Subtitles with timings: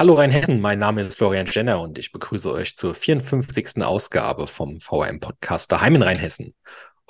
[0.00, 3.84] Hallo Rheinhessen, mein Name ist Florian Jenner und ich begrüße euch zur 54.
[3.84, 6.54] Ausgabe vom VRM-Podcast Daheim in Rheinhessen.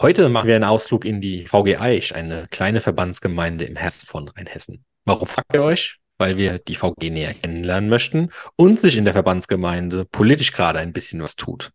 [0.00, 4.26] Heute machen wir einen Ausflug in die VG Eich, eine kleine Verbandsgemeinde im Herzen von
[4.26, 4.84] Rheinhessen.
[5.04, 6.00] Warum fragt ihr euch?
[6.18, 10.93] Weil wir die VG näher kennenlernen möchten und sich in der Verbandsgemeinde politisch gerade ein
[10.93, 11.70] bisschen was tut.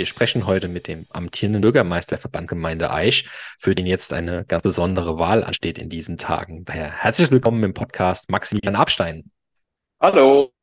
[0.00, 5.18] Wir sprechen heute mit dem amtierenden Bürgermeister Verbandgemeinde Eich, für den jetzt eine ganz besondere
[5.18, 6.64] Wahl ansteht in diesen Tagen.
[6.64, 9.30] Daher herzlich willkommen im Podcast Maximilian Abstein.
[10.00, 10.54] Hallo.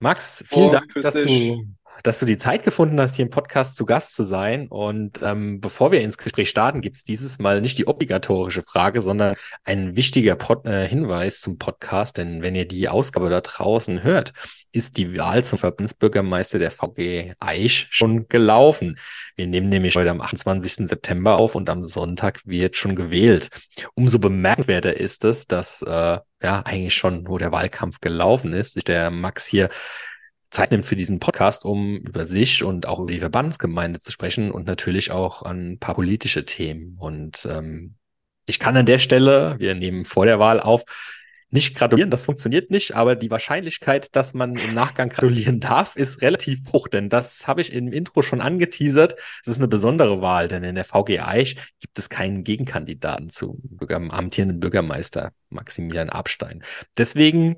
[0.00, 1.64] Max, vielen oh, Dank, dass du
[2.02, 4.68] dass du die Zeit gefunden hast, hier im Podcast zu Gast zu sein.
[4.68, 9.02] Und ähm, bevor wir ins Gespräch starten, gibt es dieses Mal nicht die obligatorische Frage,
[9.02, 12.16] sondern ein wichtiger Pod äh, Hinweis zum Podcast.
[12.16, 14.32] Denn wenn ihr die Ausgabe da draußen hört,
[14.72, 18.98] ist die Wahl zum Verbandsbürgermeister der VG Eich schon gelaufen.
[19.34, 20.88] Wir nehmen nämlich heute am 28.
[20.88, 23.48] September auf und am Sonntag wird schon gewählt.
[23.94, 28.84] Umso bemerkenswerter ist es, dass äh, ja eigentlich schon, wo der Wahlkampf gelaufen ist, sich
[28.84, 29.70] der Max hier
[30.56, 34.50] Zeit nimmt für diesen Podcast, um über sich und auch über die Verbandsgemeinde zu sprechen
[34.50, 36.96] und natürlich auch an ein paar politische Themen.
[36.98, 37.96] Und ähm,
[38.46, 40.84] ich kann an der Stelle, wir nehmen vor der Wahl auf,
[41.50, 46.22] nicht gratulieren, das funktioniert nicht, aber die Wahrscheinlichkeit, dass man im Nachgang gratulieren darf, ist
[46.22, 49.14] relativ hoch, denn das habe ich im Intro schon angeteasert.
[49.42, 53.60] Es ist eine besondere Wahl, denn in der VG Eich gibt es keinen Gegenkandidaten zum
[53.62, 56.64] Bürger, amtierenden Bürgermeister Maximilian Abstein.
[56.96, 57.56] Deswegen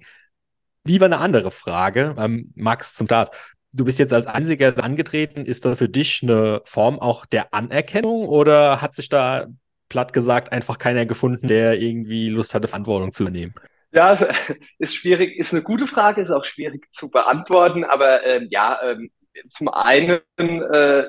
[0.89, 3.37] Lieber eine andere Frage, ähm, Max, zum Start.
[3.75, 5.45] Du bist jetzt als einziger angetreten.
[5.45, 9.47] Ist das für dich eine Form auch der Anerkennung oder hat sich da
[9.91, 13.55] platt gesagt einfach keiner gefunden, der irgendwie Lust hatte, Verantwortung zu übernehmen?
[13.93, 14.19] Ja,
[14.79, 19.11] ist schwierig, ist eine gute Frage, ist auch schwierig zu beantworten, aber ähm, ja, ähm,
[19.51, 21.05] zum einen äh,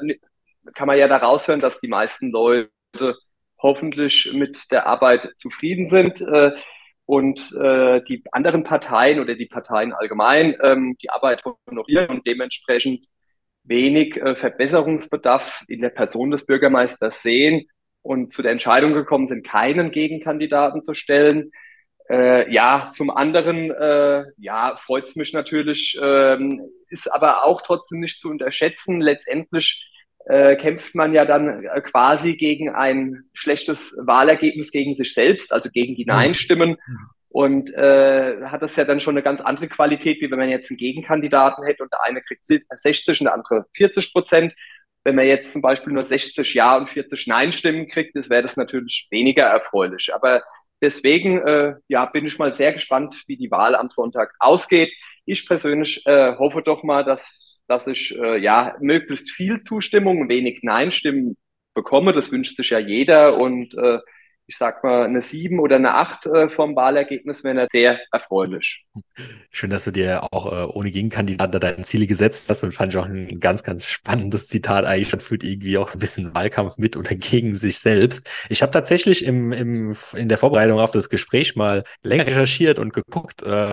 [0.76, 2.70] kann man ja da raushören, dass die meisten Leute
[3.58, 6.22] hoffentlich mit der Arbeit zufrieden sind.
[6.22, 6.52] Äh,
[7.10, 13.08] und äh, die anderen Parteien oder die Parteien allgemein ähm, die Arbeit honorieren und dementsprechend
[13.64, 17.66] wenig äh, Verbesserungsbedarf in der Person des Bürgermeisters sehen
[18.04, 21.50] und zu der Entscheidung gekommen sind, keinen Gegenkandidaten zu stellen.
[22.12, 28.02] Äh, ja, zum anderen, äh, ja, freut es mich natürlich, ähm, ist aber auch trotzdem
[28.02, 29.02] nicht zu unterschätzen.
[29.02, 29.92] Letztendlich
[30.26, 35.70] äh, kämpft man ja dann äh, quasi gegen ein schlechtes Wahlergebnis gegen sich selbst, also
[35.70, 36.14] gegen die mhm.
[36.14, 36.78] Nein-Stimmen.
[37.32, 40.72] Und äh, hat das ja dann schon eine ganz andere Qualität, wie wenn man jetzt
[40.72, 44.56] einen Gegenkandidaten hätte und der eine kriegt 60 und der andere 40 Prozent.
[45.04, 48.58] Wenn man jetzt zum Beispiel nur 60 Ja und 40 Nein-Stimmen kriegt, das wäre das
[48.58, 50.14] natürlich weniger erfreulich.
[50.14, 50.42] Aber
[50.82, 54.92] deswegen äh, ja, bin ich mal sehr gespannt, wie die Wahl am Sonntag ausgeht.
[55.26, 60.60] Ich persönlich äh, hoffe doch mal, dass dass ich äh, ja möglichst viel Zustimmung, wenig
[60.64, 61.38] Nein-Stimmen
[61.74, 62.14] bekomme.
[62.14, 64.00] Das wünscht sich ja jeder und äh,
[64.50, 68.84] ich sag mal, eine 7 oder eine 8 äh, vom Wahlergebnis wäre sehr erfreulich.
[69.52, 73.00] Schön, dass du dir auch äh, ohne Gegenkandidat deine Ziele gesetzt hast und fand ich
[73.00, 75.12] auch ein ganz, ganz spannendes Zitat eigentlich.
[75.12, 78.28] Das führt irgendwie auch ein bisschen Wahlkampf mit oder gegen sich selbst.
[78.50, 82.92] Ich habe tatsächlich im, im, in der Vorbereitung auf das Gespräch mal länger recherchiert und
[82.92, 83.72] geguckt, äh,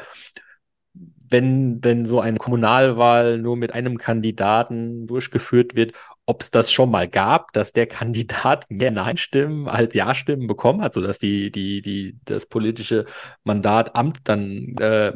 [1.29, 5.93] wenn denn so eine Kommunalwahl nur mit einem Kandidaten durchgeführt wird,
[6.27, 10.95] ob es das schon mal gab, dass der Kandidat mehr Nein-Stimmen als Ja-Stimmen bekommen hat,
[10.95, 13.07] sodass die, die, die, das politische
[13.45, 15.13] Mandat Amt dann äh,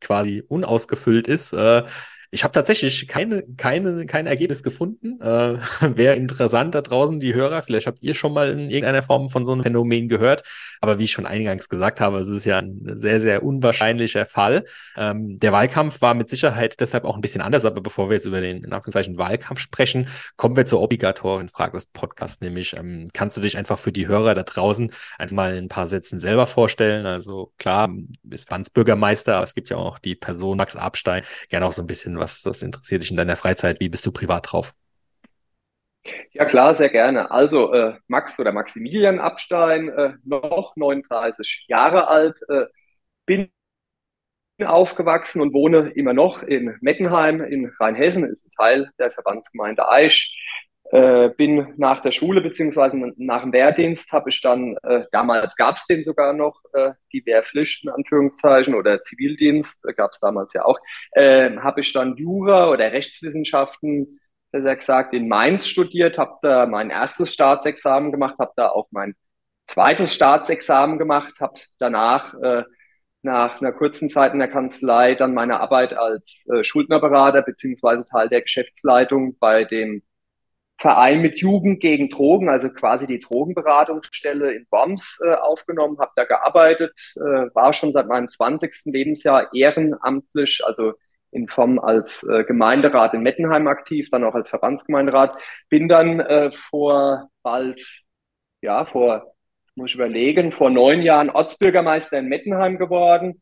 [0.00, 1.52] quasi unausgefüllt ist.
[1.52, 1.84] Äh,
[2.34, 5.20] ich habe tatsächlich keine, keine, kein Ergebnis gefunden.
[5.20, 5.58] Äh,
[5.96, 7.60] Wäre interessant da draußen, die Hörer.
[7.60, 10.42] Vielleicht habt ihr schon mal in irgendeiner Form von so einem Phänomen gehört.
[10.80, 14.64] Aber wie ich schon eingangs gesagt habe, es ist ja ein sehr, sehr unwahrscheinlicher Fall.
[14.96, 17.66] Ähm, der Wahlkampf war mit Sicherheit deshalb auch ein bisschen anders.
[17.66, 21.76] Aber bevor wir jetzt über den, in Anführungszeichen, Wahlkampf sprechen, kommen wir zur obligatoren Frage
[21.76, 25.54] des Podcasts, nämlich, ähm, kannst du dich einfach für die Hörer da draußen einfach mal
[25.54, 27.04] in ein paar Sätzen selber vorstellen?
[27.04, 31.24] Also klar, du bist Bürgermeister, aber es gibt ja auch die Person Max Abstein.
[31.50, 33.80] Gerne auch so ein bisschen was, was interessiert dich in deiner Freizeit?
[33.80, 34.74] Wie bist du privat drauf?
[36.32, 37.30] Ja klar, sehr gerne.
[37.30, 42.66] Also äh, Max oder Maximilian Abstein, äh, noch 39 Jahre alt, äh,
[43.26, 43.50] bin
[44.64, 50.38] aufgewachsen und wohne immer noch in Meckenheim in Rheinhessen, ist ein Teil der Verbandsgemeinde Aisch.
[50.92, 55.76] Äh, bin nach der Schule beziehungsweise nach dem Wehrdienst habe ich dann, äh, damals gab
[55.76, 60.66] es den sogar noch, äh, die Wehrpflicht Anführungszeichen oder Zivildienst, äh, gab es damals ja
[60.66, 60.78] auch,
[61.12, 66.90] äh, habe ich dann Jura oder Rechtswissenschaften, besser gesagt, in Mainz studiert, habe da mein
[66.90, 69.14] erstes Staatsexamen gemacht, habe da auch mein
[69.68, 72.64] zweites Staatsexamen gemacht, habe danach äh,
[73.22, 78.28] nach einer kurzen Zeit in der Kanzlei dann meine Arbeit als äh, Schuldnerberater beziehungsweise Teil
[78.28, 80.02] der Geschäftsleitung bei dem
[80.78, 86.24] Verein mit Jugend gegen Drogen, also quasi die Drogenberatungsstelle in Worms äh, aufgenommen, habe da
[86.24, 88.86] gearbeitet, äh, war schon seit meinem 20.
[88.86, 90.94] Lebensjahr ehrenamtlich, also
[91.30, 95.36] in Form als äh, Gemeinderat in Mettenheim aktiv, dann auch als Verbandsgemeinderat,
[95.68, 97.80] bin dann äh, vor bald,
[98.60, 99.34] ja, vor,
[99.76, 103.40] muss ich überlegen, vor neun Jahren Ortsbürgermeister in Mettenheim geworden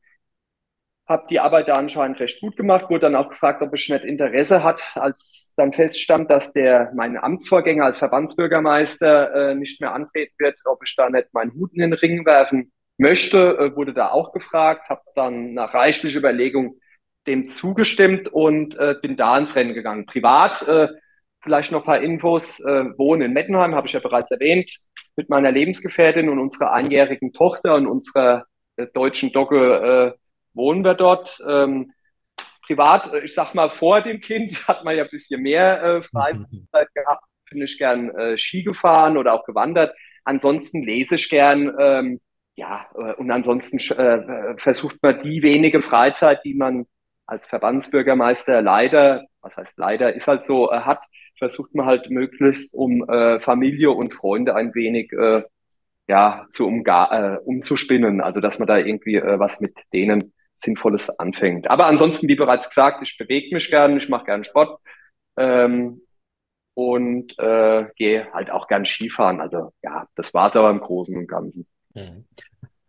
[1.11, 4.05] habe die Arbeit da anscheinend recht gut gemacht, wurde dann auch gefragt, ob ich nicht
[4.05, 10.33] Interesse hat, als dann feststand, dass der mein Amtsvorgänger als Verbandsbürgermeister äh, nicht mehr antreten
[10.39, 14.11] wird, ob ich da nicht meinen Hut in den Ring werfen möchte, äh, wurde da
[14.11, 16.77] auch gefragt, habe dann nach reichlicher Überlegung
[17.27, 20.07] dem zugestimmt und äh, bin da ins Rennen gegangen.
[20.07, 20.89] Privat, äh,
[21.43, 24.71] vielleicht noch ein paar Infos, äh, wohne in Mettenheim, habe ich ja bereits erwähnt,
[25.17, 28.45] mit meiner Lebensgefährtin und unserer einjährigen Tochter und unserer
[28.77, 30.20] äh, deutschen Dogge äh,
[30.55, 31.39] wohnen wir dort.
[31.47, 31.93] Ähm,
[32.71, 36.03] privat, äh, ich sag mal, vor dem Kind hat man ja ein bisschen mehr äh,
[36.03, 37.25] Freizeit gehabt.
[37.51, 39.95] Bin ich gern äh, Ski gefahren oder auch gewandert.
[40.25, 41.75] Ansonsten lese ich gern.
[41.79, 42.21] Ähm,
[42.55, 46.87] ja, äh, und ansonsten äh, versucht man die wenige Freizeit, die man
[47.27, 51.03] als Verbandsbürgermeister leider, was heißt leider, ist halt so, äh, hat,
[51.39, 55.43] versucht man halt möglichst um äh, Familie und Freunde ein wenig äh,
[56.07, 58.21] ja, zu umga äh, umzuspinnen.
[58.21, 60.33] Also dass man da irgendwie äh, was mit denen
[60.63, 61.71] Sinnvolles anfängt.
[61.71, 64.81] Aber ansonsten, wie bereits gesagt, ich bewege mich gern, ich mache gern Sport
[65.37, 66.03] ähm,
[66.75, 69.41] und äh, gehe halt auch gern Skifahren.
[69.41, 71.67] Also ja, das war es aber im Großen und Ganzen.
[71.95, 72.27] Mhm.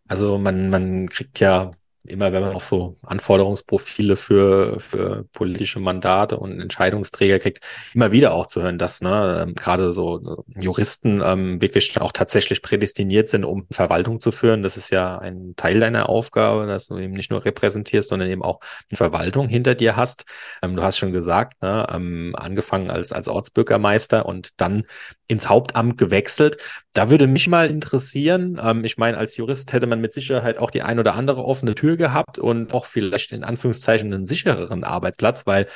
[0.08, 1.72] Also man, man kriegt ja
[2.04, 7.64] immer wenn man auch so Anforderungsprofile für, für politische Mandate und Entscheidungsträger kriegt,
[7.94, 12.12] immer wieder auch zu hören, dass ne, ähm, gerade so äh, Juristen ähm, wirklich auch
[12.12, 14.64] tatsächlich prädestiniert sind, um Verwaltung zu führen.
[14.64, 18.44] Das ist ja ein Teil deiner Aufgabe, dass du eben nicht nur repräsentierst, sondern eben
[18.44, 18.60] auch
[18.90, 20.26] eine Verwaltung hinter dir hast.
[20.64, 24.86] Ähm, du hast schon gesagt, ne, ähm, angefangen als, als Ortsbürgermeister und dann
[25.28, 26.58] ins Hauptamt gewechselt.
[26.94, 30.72] Da würde mich mal interessieren, ähm, ich meine, als Jurist hätte man mit Sicherheit auch
[30.72, 35.46] die ein oder andere offene Tür gehabt und auch vielleicht in Anführungszeichen einen sichereren Arbeitsplatz,
[35.46, 35.68] weil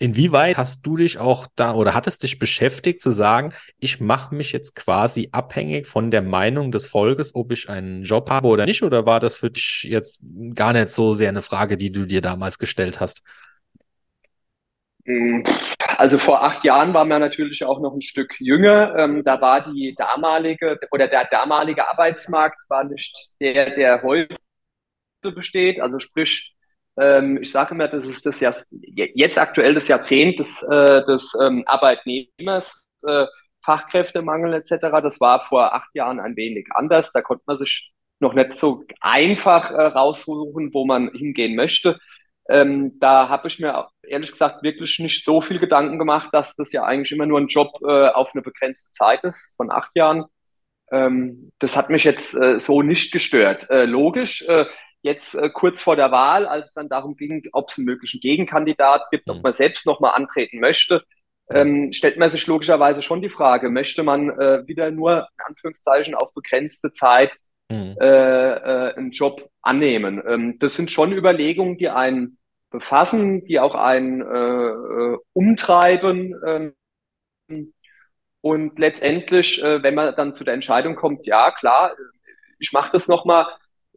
[0.00, 4.50] inwieweit hast du dich auch da oder hattest dich beschäftigt zu sagen, ich mache mich
[4.50, 8.82] jetzt quasi abhängig von der Meinung des Volkes, ob ich einen Job habe oder nicht?
[8.82, 10.22] Oder war das für dich jetzt
[10.54, 13.22] gar nicht so sehr eine Frage, die du dir damals gestellt hast?
[15.04, 15.44] Hm,
[15.98, 18.96] also vor acht Jahren war man natürlich auch noch ein Stück jünger.
[18.96, 24.36] Ähm, da war die damalige oder der damalige Arbeitsmarkt war nicht der, der heute
[25.22, 25.80] besteht.
[25.80, 26.54] Also sprich,
[26.98, 31.32] ähm, ich sage immer, das ist das Jahr, jetzt aktuell das Jahrzehnt des, äh, des
[31.42, 33.26] ähm, Arbeitnehmers, äh,
[33.64, 35.00] Fachkräftemangel etc.
[35.02, 37.12] Das war vor acht Jahren ein wenig anders.
[37.12, 41.98] Da konnte man sich noch nicht so einfach äh, raussuchen, wo man hingehen möchte.
[42.48, 46.72] Ähm, da habe ich mir ehrlich gesagt wirklich nicht so viel Gedanken gemacht, dass das
[46.72, 50.24] ja eigentlich immer nur ein Job auf eine begrenzte Zeit ist, von acht Jahren.
[50.88, 53.68] Das hat mich jetzt so nicht gestört.
[53.70, 54.44] Logisch,
[55.02, 58.20] jetzt äh, kurz vor der Wahl, als es dann darum ging, ob es einen möglichen
[58.20, 59.34] Gegenkandidat gibt, mhm.
[59.34, 61.02] ob man selbst nochmal antreten möchte,
[61.50, 66.14] ähm, stellt man sich logischerweise schon die Frage, möchte man äh, wieder nur in Anführungszeichen
[66.14, 67.38] auf begrenzte Zeit
[67.68, 67.96] mhm.
[68.00, 70.22] äh, äh, einen Job annehmen?
[70.26, 72.38] Ähm, das sind schon Überlegungen, die einen
[72.70, 76.34] befassen, die auch einen äh, äh, umtreiben.
[76.46, 77.72] Ähm,
[78.42, 81.94] und letztendlich, wenn man dann zu der Entscheidung kommt, ja klar,
[82.58, 83.46] ich mache das nochmal,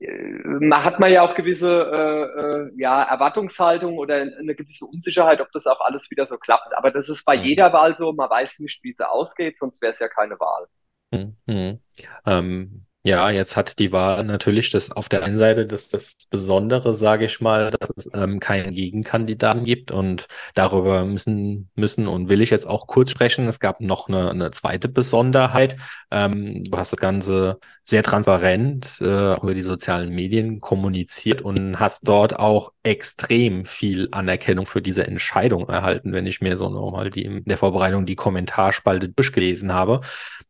[0.05, 5.51] man hat man ja auch gewisse äh, äh, ja, Erwartungshaltung oder eine gewisse Unsicherheit, ob
[5.51, 6.75] das auch alles wieder so klappt.
[6.75, 7.43] Aber das ist bei mhm.
[7.43, 10.67] jeder Wahl so, man weiß nicht, wie sie ausgeht, sonst wäre es ja keine Wahl.
[11.11, 11.79] Mhm.
[12.25, 16.93] Ähm, ja, jetzt hat die Wahl natürlich das auf der einen Seite das, das Besondere,
[16.93, 22.41] sage ich mal, dass es ähm, keinen Gegenkandidaten gibt und darüber müssen müssen und will
[22.41, 23.45] ich jetzt auch kurz sprechen.
[23.47, 25.75] Es gab noch eine, eine zweite Besonderheit.
[26.11, 32.07] Ähm, du hast das Ganze sehr transparent äh, über die sozialen Medien kommuniziert und hast
[32.07, 37.25] dort auch extrem viel Anerkennung für diese Entscheidung erhalten, wenn ich mir so nochmal die
[37.25, 39.99] in der Vorbereitung die Kommentarspalte durchgelesen habe.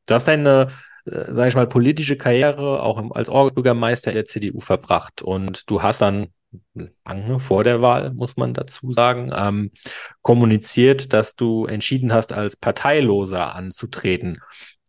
[0.05, 0.67] Du hast eine
[1.05, 5.22] äh, sage ich mal, politische Karriere auch als Ortsbürgermeister der CDU verbracht.
[5.22, 6.27] Und du hast dann
[7.05, 9.72] lange vor der Wahl, muss man dazu sagen, ähm,
[10.22, 14.39] kommuniziert, dass du entschieden hast, als Parteiloser anzutreten.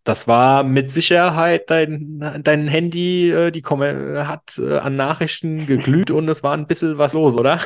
[0.04, 6.28] Das war mit Sicherheit dein, dein Handy, äh, die hat äh, an Nachrichten geglüht und
[6.28, 7.60] es war ein bisschen was los, oder?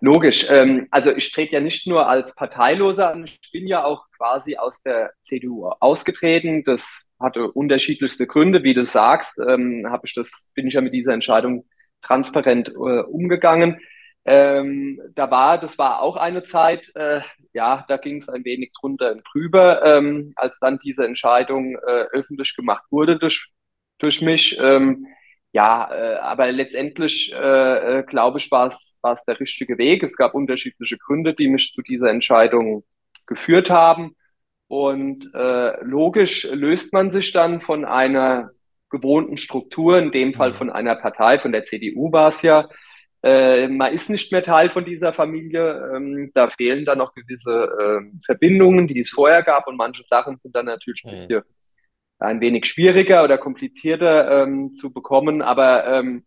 [0.00, 0.50] Logisch.
[0.50, 4.56] Ähm, also ich trete ja nicht nur als Parteiloser an, ich bin ja auch quasi
[4.56, 6.64] aus der CDU ausgetreten.
[6.64, 9.38] Das hatte unterschiedlichste Gründe, wie du sagst.
[9.38, 11.66] Ähm, habe ich das, bin ich ja mit dieser Entscheidung
[12.02, 12.72] transparent äh,
[13.02, 13.80] umgegangen.
[14.24, 17.20] Ähm, da war, das war auch eine Zeit, äh,
[17.52, 22.06] ja, da ging es ein wenig drunter und drüber, ähm, als dann diese Entscheidung äh,
[22.12, 23.50] öffentlich gemacht wurde durch,
[23.98, 24.58] durch mich.
[24.60, 25.06] Ähm,
[25.56, 30.02] ja, äh, aber letztendlich, äh, äh glaube ich, war es war es der richtige Weg.
[30.02, 32.84] Es gab unterschiedliche Gründe, die mich zu dieser Entscheidung
[33.26, 34.16] geführt haben.
[34.68, 38.50] Und äh, logisch löst man sich dann von einer
[38.90, 40.56] gewohnten Struktur, in dem Fall mhm.
[40.56, 42.68] von einer Partei, von der CDU war es ja.
[43.22, 45.90] Äh, man ist nicht mehr Teil von dieser Familie.
[45.96, 49.66] Ähm, da fehlen dann noch gewisse äh, Verbindungen, die es vorher gab.
[49.68, 51.42] Und manche Sachen sind dann natürlich ein bisschen
[52.18, 55.42] ein wenig schwieriger oder komplizierter ähm, zu bekommen.
[55.42, 56.24] Aber ähm,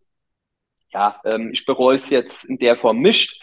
[0.92, 3.42] ja, ähm, ich bereue es jetzt in der Form nicht.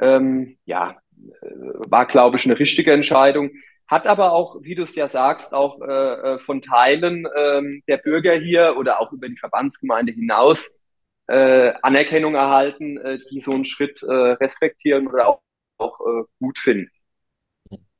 [0.00, 1.46] Ähm, ja, äh,
[1.88, 3.50] war, glaube ich, eine richtige Entscheidung.
[3.86, 7.96] Hat aber auch, wie du es ja sagst, auch äh, äh von Teilen äh, der
[7.98, 10.78] Bürger hier oder auch über die Verbandsgemeinde hinaus
[11.26, 15.42] äh, Anerkennung erhalten, äh, die so einen Schritt äh, respektieren oder auch,
[15.78, 16.90] auch äh, gut finden.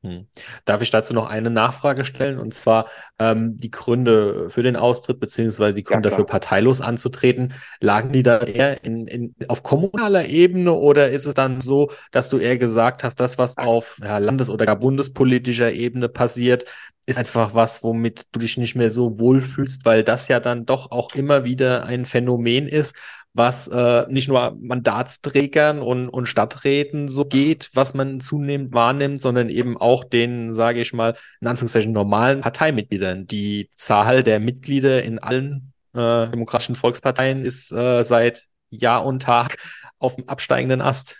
[0.02, 0.26] Hm.
[0.64, 2.38] Darf ich dazu noch eine Nachfrage stellen?
[2.38, 2.86] Und zwar
[3.18, 8.22] ähm, die Gründe für den Austritt beziehungsweise die Gründe ja, dafür, parteilos anzutreten, lagen die
[8.22, 12.56] da eher in, in, auf kommunaler Ebene oder ist es dann so, dass du eher
[12.56, 16.64] gesagt hast, das, was auf ja, landes- oder gar bundespolitischer Ebene passiert,
[17.04, 20.90] ist einfach was, womit du dich nicht mehr so wohlfühlst, weil das ja dann doch
[20.92, 22.94] auch immer wieder ein Phänomen ist,
[23.32, 29.48] was äh, nicht nur Mandatsträgern und, und Stadträten so geht, was man zunehmend wahrnimmt, sondern
[29.48, 33.26] eben auch den, sage ich mal, in Anführungszeichen normalen Parteimitgliedern.
[33.26, 39.56] Die Zahl der Mitglieder in allen äh, demokratischen Volksparteien ist äh, seit Jahr und Tag
[39.98, 41.16] auf dem absteigenden Ast.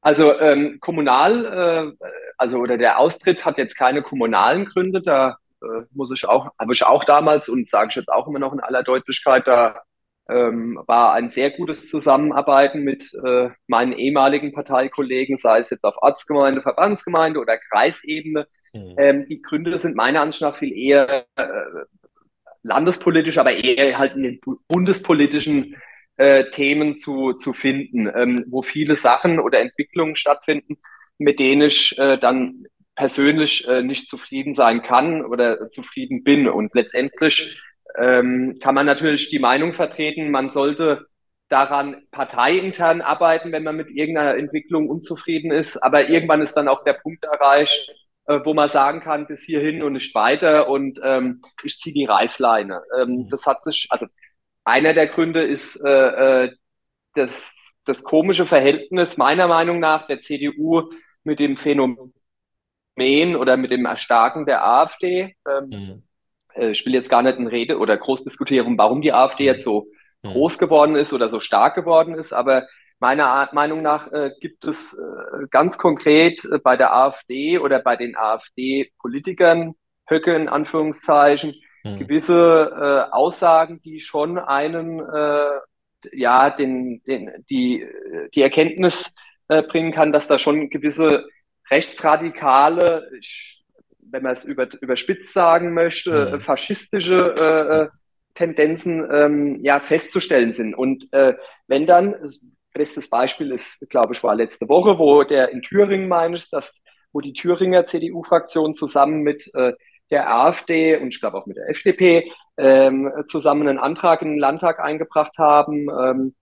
[0.00, 2.06] Also ähm, kommunal, äh,
[2.38, 5.02] also oder der Austritt hat jetzt keine kommunalen Gründe.
[5.02, 8.38] Da äh, muss ich auch, habe ich auch damals und sage ich jetzt auch immer
[8.38, 9.82] noch in aller Deutlichkeit, da
[10.30, 15.96] ähm, war ein sehr gutes Zusammenarbeiten mit äh, meinen ehemaligen Parteikollegen, sei es jetzt auf
[16.00, 18.46] Ortsgemeinde, Verbandsgemeinde oder Kreisebene.
[18.72, 18.94] Mhm.
[18.98, 21.44] Ähm, die Gründe sind meiner Ansicht nach viel eher äh,
[22.62, 25.76] landespolitisch, aber eher halt in den bundespolitischen
[26.16, 30.76] äh, Themen zu, zu finden, ähm, wo viele Sachen oder Entwicklungen stattfinden,
[31.18, 36.48] mit denen ich äh, dann persönlich äh, nicht zufrieden sein kann oder zufrieden bin.
[36.48, 37.62] Und letztendlich
[37.98, 41.06] ähm, kann man natürlich die Meinung vertreten, man sollte
[41.48, 45.76] daran parteiintern arbeiten, wenn man mit irgendeiner Entwicklung unzufrieden ist.
[45.78, 47.92] Aber irgendwann ist dann auch der Punkt erreicht,
[48.26, 52.04] äh, wo man sagen kann, bis hierhin und nicht weiter und ähm, ich ziehe die
[52.04, 52.82] Reißleine.
[52.98, 53.28] Ähm, mhm.
[53.28, 54.06] das hat sich, also
[54.64, 56.52] einer der Gründe ist äh, äh,
[57.14, 57.52] das,
[57.84, 60.90] das komische Verhältnis meiner Meinung nach der CDU
[61.24, 62.12] mit dem Phänomen
[63.36, 65.36] oder mit dem Erstarken der AfD.
[65.48, 66.02] Ähm, mhm
[66.56, 69.86] ich will jetzt gar nicht in Rede oder groß diskutieren, warum die AfD jetzt so
[70.22, 70.28] mhm.
[70.28, 72.66] groß geworden ist oder so stark geworden ist, aber
[73.00, 77.96] meiner Meinung nach äh, gibt es äh, ganz konkret äh, bei der AfD oder bei
[77.96, 79.74] den AfD-Politikern,
[80.06, 81.98] Höcke in Anführungszeichen, mhm.
[81.98, 85.60] gewisse äh, Aussagen, die schon einen, äh,
[86.12, 87.86] ja, den, den, die,
[88.34, 89.14] die Erkenntnis
[89.48, 91.26] äh, bringen kann, dass da schon gewisse
[91.70, 93.10] rechtsradikale,
[94.10, 96.40] wenn man es über, überspitzt sagen möchte, mhm.
[96.40, 97.88] faschistische äh, äh,
[98.34, 100.74] Tendenzen ähm, ja festzustellen sind.
[100.74, 101.34] Und äh,
[101.66, 102.14] wenn dann,
[102.72, 106.76] bestes Beispiel ist, glaube ich, war letzte Woche, wo der in Thüringen meines, dass
[107.12, 109.72] wo die Thüringer CDU-Fraktion zusammen mit äh,
[110.10, 114.38] der AfD und ich glaube auch mit der FDP ähm, zusammen einen Antrag in den
[114.38, 115.88] Landtag eingebracht haben.
[115.88, 116.34] Ähm,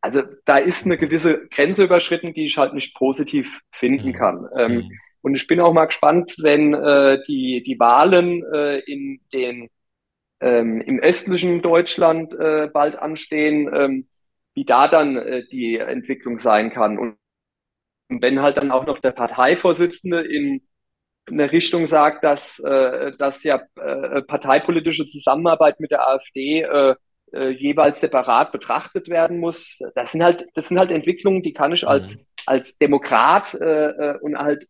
[0.00, 4.14] also da ist eine gewisse Grenze überschritten, die ich halt nicht positiv finden mhm.
[4.14, 4.48] kann.
[4.56, 4.90] Ähm, mhm.
[5.26, 9.68] Und ich bin auch mal gespannt, wenn äh, die, die Wahlen äh, in den,
[10.38, 14.08] ähm, im östlichen Deutschland äh, bald anstehen, ähm,
[14.54, 16.96] wie da dann äh, die Entwicklung sein kann.
[16.96, 17.16] Und
[18.08, 20.62] wenn halt dann auch noch der Parteivorsitzende in
[21.28, 26.94] eine Richtung sagt, dass, äh, dass ja äh, parteipolitische Zusammenarbeit mit der AfD äh,
[27.32, 29.80] äh, jeweils separat betrachtet werden muss.
[29.96, 32.26] Das sind halt, das sind halt Entwicklungen, die kann ich als, mhm.
[32.46, 34.68] als Demokrat äh, äh und halt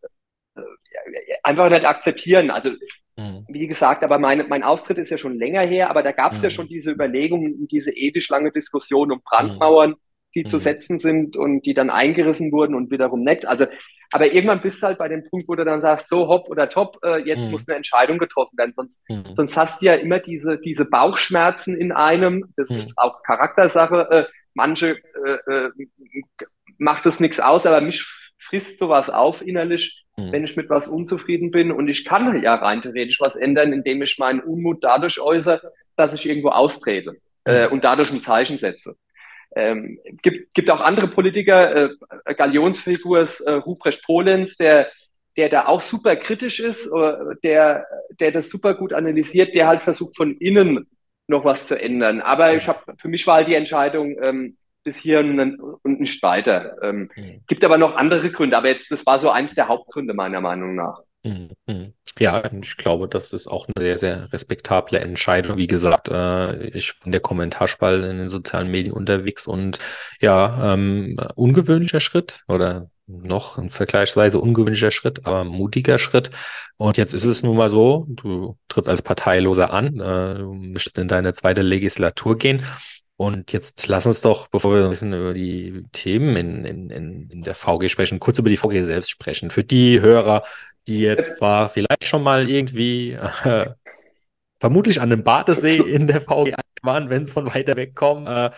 [1.43, 2.51] einfach nicht akzeptieren.
[2.51, 2.71] Also
[3.15, 3.45] mhm.
[3.47, 6.39] wie gesagt, aber mein, mein Austritt ist ja schon länger her, aber da gab es
[6.39, 6.43] mhm.
[6.45, 9.95] ja schon diese Überlegungen, diese ewig lange Diskussion um Brandmauern,
[10.35, 10.49] die mhm.
[10.49, 13.45] zu setzen sind und die dann eingerissen wurden und wiederum nicht.
[13.45, 13.65] Also,
[14.11, 16.69] aber irgendwann bist du halt bei dem Punkt, wo du dann sagst, so hopp oder
[16.69, 17.51] top, äh, jetzt mhm.
[17.51, 18.73] muss eine Entscheidung getroffen werden.
[18.73, 19.35] Sonst, mhm.
[19.35, 22.45] sonst hast du ja immer diese, diese Bauchschmerzen in einem.
[22.55, 24.07] Das ist auch Charaktersache.
[24.11, 25.71] Äh, manche äh, äh,
[26.77, 28.05] macht es nichts aus, aber mich
[28.47, 30.31] frisst sowas auf innerlich, mhm.
[30.31, 31.71] wenn ich mit was unzufrieden bin.
[31.71, 36.13] Und ich kann ja rein theoretisch was ändern, indem ich meinen Unmut dadurch äußere, dass
[36.13, 37.73] ich irgendwo austrete äh, mhm.
[37.73, 38.95] und dadurch ein Zeichen setze.
[39.55, 41.91] ähm, gibt, gibt auch andere Politiker,
[42.25, 44.89] äh, Galionsfigur ist äh, Ruprecht Polenz, der,
[45.35, 47.85] der da auch super kritisch ist, äh, der,
[48.19, 50.87] der das super gut analysiert, der halt versucht von innen
[51.27, 52.21] noch was zu ändern.
[52.21, 56.77] Aber ich habe, für mich war halt die Entscheidung ähm, bis hier und nicht weiter.
[56.81, 57.41] Ähm, mhm.
[57.45, 60.75] Gibt aber noch andere Gründe, aber jetzt, das war so eins der Hauptgründe meiner Meinung
[60.75, 61.01] nach.
[61.23, 61.49] Mhm.
[61.67, 61.93] mhm.
[62.19, 65.57] Ja, ich glaube, das ist auch eine sehr, sehr respektable Entscheidung.
[65.57, 69.77] Wie gesagt, äh, ich bin der Kommentarspalt in den sozialen Medien unterwegs und
[70.21, 76.29] ja, ähm, ungewöhnlicher Schritt oder noch ein vergleichsweise ungewöhnlicher Schritt, aber mutiger Schritt.
[76.77, 80.97] Und jetzt ist es nun mal so, du trittst als Parteiloser an, äh, du möchtest
[80.97, 82.63] in deine zweite Legislatur gehen.
[83.17, 87.41] Und jetzt lass uns doch, bevor wir ein bisschen über die Themen in, in, in
[87.41, 89.49] der VG sprechen, kurz über die VG selbst sprechen.
[89.49, 90.43] Für die Hörer,
[90.85, 93.71] die jetzt zwar vielleicht schon mal irgendwie äh,
[94.59, 98.51] vermutlich an einem Badesee in der VG waren, wenn sie von weiter weg kommen, äh,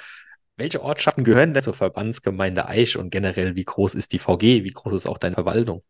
[0.57, 4.65] welche Ortschaften gehören denn zur Verbandsgemeinde Aisch und generell, wie groß ist die VG?
[4.65, 5.83] Wie groß ist auch deine Verwaltung?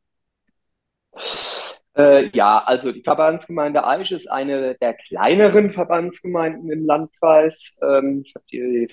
[1.99, 7.77] Äh, ja, also die Verbandsgemeinde Aisch ist eine der kleineren Verbandsgemeinden im Landkreis.
[7.81, 8.87] Ähm, die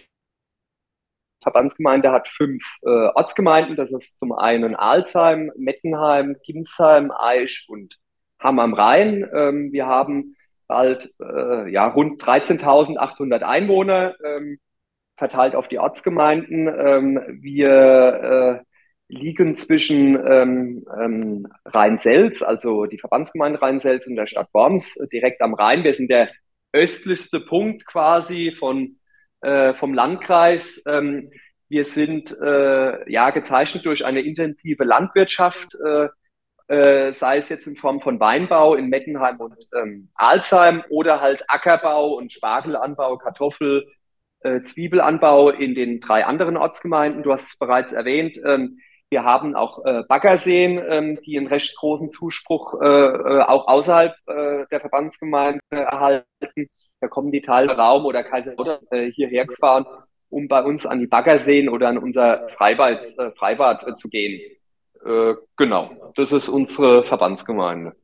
[1.42, 3.76] Verbandsgemeinde hat fünf äh, Ortsgemeinden.
[3.76, 7.96] Das ist zum einen Alzheim, Mettenheim, Gimsheim, Aisch und
[8.40, 9.28] Hamm am Rhein.
[9.32, 10.36] Ähm, wir haben
[10.66, 14.16] bald äh, ja, rund 13.800 Einwohner.
[14.24, 14.58] Ähm,
[15.16, 16.66] verteilt auf die Ortsgemeinden.
[16.68, 18.64] Ähm, wir äh,
[19.08, 25.40] liegen zwischen ähm, ähm, Rhein-Selz, also die Verbandsgemeinde Rhein-Selz und der Stadt Worms, äh, direkt
[25.42, 25.84] am Rhein.
[25.84, 26.30] Wir sind der
[26.72, 28.98] östlichste Punkt quasi von,
[29.42, 30.82] äh, vom Landkreis.
[30.86, 31.30] Ähm,
[31.68, 36.08] wir sind äh, ja gezeichnet durch eine intensive Landwirtschaft, äh,
[36.68, 41.44] äh, sei es jetzt in Form von Weinbau in Mettenheim und ähm, Alsheim oder halt
[41.48, 43.86] Ackerbau und Spargelanbau, Kartoffel,
[44.40, 47.22] äh, Zwiebelanbau in den drei anderen Ortsgemeinden.
[47.22, 48.38] Du hast es bereits erwähnt.
[48.44, 48.78] Ähm,
[49.10, 54.14] wir haben auch äh, Baggerseen, ähm, die einen recht großen Zuspruch äh, äh auch außerhalb
[54.26, 56.26] äh, der Verbandsgemeinde erhalten.
[57.00, 59.86] Da kommen die Teile Raum oder Kaiser oder äh, hierher gefahren,
[60.28, 64.40] um bei uns an die Baggerseen oder an unser Freibad, äh, Freibad äh, zu gehen.
[65.04, 67.94] Äh, genau, das ist unsere Verbandsgemeinde.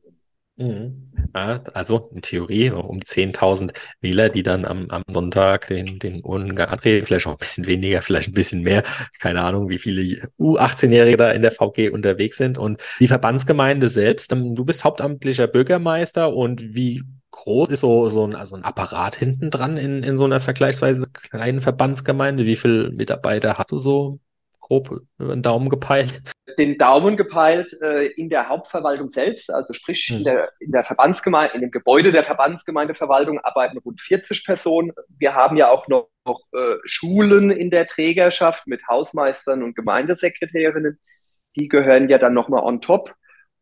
[0.55, 1.11] Mhm.
[1.35, 5.97] Ja, also in Theorie so um die 10.000 Wähler, die dann am, am Sonntag den,
[5.97, 8.83] den Urnengang antreten, vielleicht auch ein bisschen weniger, vielleicht ein bisschen mehr.
[9.19, 12.59] Keine Ahnung, wie viele U18-Jährige da in der VG unterwegs sind.
[12.59, 18.23] Und die Verbandsgemeinde selbst, ähm, du bist hauptamtlicher Bürgermeister und wie groß ist so, so
[18.27, 22.45] ein, also ein Apparat hinten dran in, in so einer vergleichsweise kleinen Verbandsgemeinde?
[22.45, 24.19] Wie viele Mitarbeiter hast du so
[24.63, 26.21] grob über den Daumen gepeilt?
[26.57, 30.17] Den Daumen gepeilt äh, in der Hauptverwaltung selbst, also sprich hm.
[30.17, 34.91] in, der, in der Verbandsgemeinde, in dem Gebäude der Verbandsgemeindeverwaltung arbeiten rund 40 Personen.
[35.17, 40.99] Wir haben ja auch noch, noch äh, Schulen in der Trägerschaft mit Hausmeistern und Gemeindesekretärinnen.
[41.55, 43.13] Die gehören ja dann nochmal on top.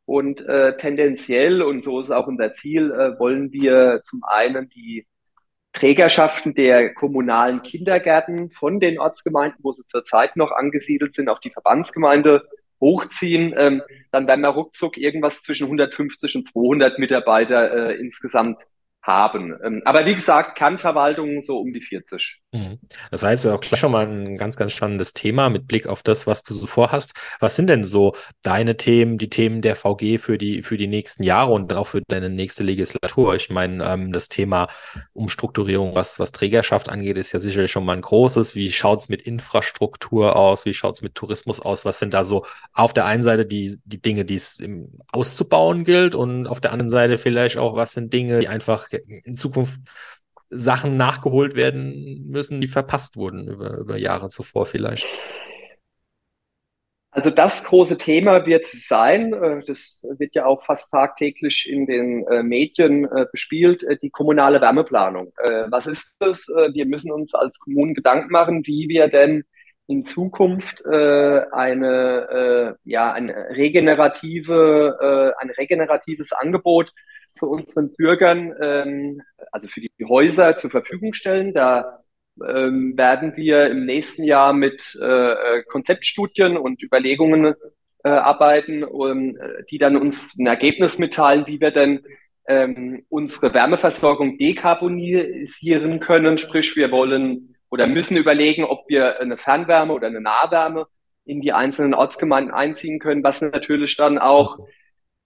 [0.06, 5.08] Und äh, tendenziell, und so ist auch unser Ziel, äh, wollen wir zum einen die
[5.74, 11.50] Trägerschaften der kommunalen Kindergärten von den Ortsgemeinden, wo sie zurzeit noch angesiedelt sind, auf die
[11.50, 12.48] Verbandsgemeinde
[12.82, 13.82] hochziehen, ähm,
[14.12, 18.64] dann werden wir ruckzuck irgendwas zwischen 150 und 200 Mitarbeiter äh, insgesamt
[19.04, 19.58] haben.
[19.64, 22.42] Ähm, aber wie gesagt, Kernverwaltung so um die 40.
[22.52, 22.80] Mhm.
[23.10, 26.28] Das war jetzt auch schon mal ein ganz, ganz spannendes Thema mit Blick auf das,
[26.28, 27.14] was du so vorhast.
[27.40, 31.24] Was sind denn so deine Themen, die Themen der VG für die, für die nächsten
[31.24, 33.36] Jahre und auch für deine nächste Legislatur?
[33.36, 34.68] Ich meine, ähm, das Thema
[35.14, 38.56] Umstrukturierung, was, was Trägerschaft angeht, ist ja sicherlich schon mal ein großes.
[38.56, 40.66] Wie schaut es mit Infrastruktur aus?
[40.66, 41.86] Wie schaut es mit Tourismus aus?
[41.86, 44.60] Was sind da so auf der einen Seite die, die Dinge, die es
[45.12, 49.36] auszubauen gilt und auf der anderen Seite vielleicht auch, was sind Dinge, die einfach in
[49.36, 49.80] Zukunft
[50.50, 55.08] Sachen nachgeholt werden müssen, die verpasst wurden über, über Jahre zuvor vielleicht.
[57.14, 62.26] Also das große Thema wird sein, äh, das wird ja auch fast tagtäglich in den
[62.28, 65.34] äh, Medien äh, bespielt, die kommunale Wärmeplanung.
[65.68, 66.48] Was ist das?
[66.48, 69.44] Wir müssen uns als Kommunen Gedanken machen, wie wir denn
[69.88, 76.94] in Zukunft eine, ja, ein, regenerative, ein regeneratives Angebot
[77.42, 81.54] für unseren Bürgern, ähm, also für die Häuser zur Verfügung stellen.
[81.56, 82.04] Da
[82.48, 87.56] ähm, werden wir im nächsten Jahr mit äh, Konzeptstudien und Überlegungen
[88.04, 89.38] äh, arbeiten, um,
[89.72, 92.04] die dann uns ein Ergebnis mitteilen, wie wir denn
[92.48, 96.38] ähm, unsere Wärmeversorgung dekarbonisieren können.
[96.38, 100.86] Sprich, wir wollen oder müssen überlegen, ob wir eine Fernwärme oder eine Nahwärme
[101.26, 104.60] in die einzelnen Ortsgemeinden einziehen können, was natürlich dann auch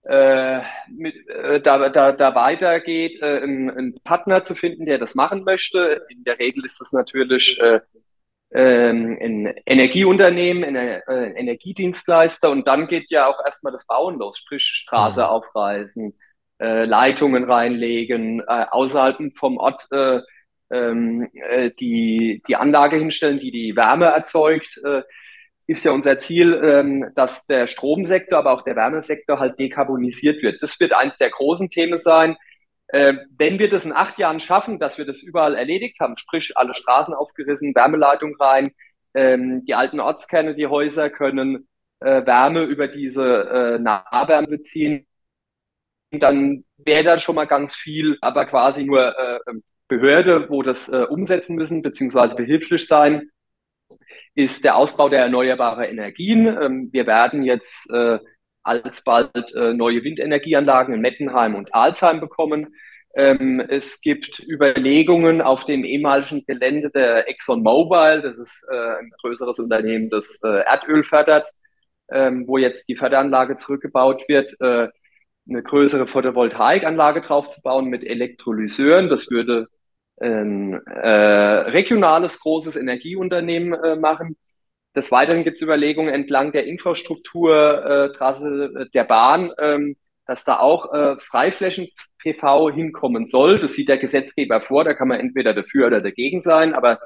[0.08, 5.14] äh, mit, äh, da, da, da weitergeht, äh, einen, einen Partner zu finden, der das
[5.14, 6.06] machen möchte.
[6.08, 7.80] In der Regel ist das natürlich äh,
[8.52, 14.38] ähm, ein Energieunternehmen, ein, äh, Energiedienstleister und dann geht ja auch erstmal das Bauen los,
[14.38, 15.26] sprich Straße mhm.
[15.26, 16.18] aufreißen,
[16.60, 20.20] äh, Leitungen reinlegen, äh, außerhalb vom Ort äh,
[20.70, 24.80] ähm, äh, die, die Anlage hinstellen, die die Wärme erzeugt.
[24.84, 25.02] Äh,
[25.66, 30.62] ist ja unser Ziel, ähm, dass der Stromsektor, aber auch der Wärmesektor halt dekarbonisiert wird.
[30.62, 32.36] Das wird eins der großen Themen sein.
[32.88, 36.56] Äh, wenn wir das in acht Jahren schaffen, dass wir das überall erledigt haben, sprich
[36.56, 38.72] alle Straßen aufgerissen, Wärmeleitung rein,
[39.14, 41.68] ähm, die alten Ortskerne, die Häuser können
[42.00, 45.06] äh, Wärme über diese äh, Nahwärme beziehen,
[46.12, 49.38] dann wäre da schon mal ganz viel, aber quasi nur äh,
[49.88, 53.30] Behörde, wo das äh, umsetzen müssen, beziehungsweise behilflich sein,
[54.34, 56.46] ist der Ausbau der erneuerbaren Energien.
[56.46, 58.18] Ähm, wir werden jetzt äh,
[58.62, 62.74] alsbald äh, neue Windenergieanlagen in Mettenheim und Alsheim bekommen.
[63.14, 69.58] Ähm, es gibt Überlegungen auf dem ehemaligen Gelände der ExxonMobil, das ist äh, ein größeres
[69.58, 71.48] Unternehmen, das äh, Erdöl fördert,
[72.10, 74.88] ähm, wo jetzt die Förderanlage zurückgebaut wird, äh,
[75.48, 79.08] eine größere Photovoltaikanlage draufzubauen mit Elektrolyseuren.
[79.08, 79.68] Das würde
[80.20, 84.36] ein äh, regionales großes Energieunternehmen äh, machen.
[84.94, 90.92] Des Weiteren gibt es Überlegungen entlang der Infrastrukturtrasse äh, der Bahn, ähm, dass da auch
[90.92, 93.58] äh, Freiflächen-PV hinkommen soll.
[93.58, 96.98] Das sieht der Gesetzgeber vor, da kann man entweder dafür oder dagegen sein, aber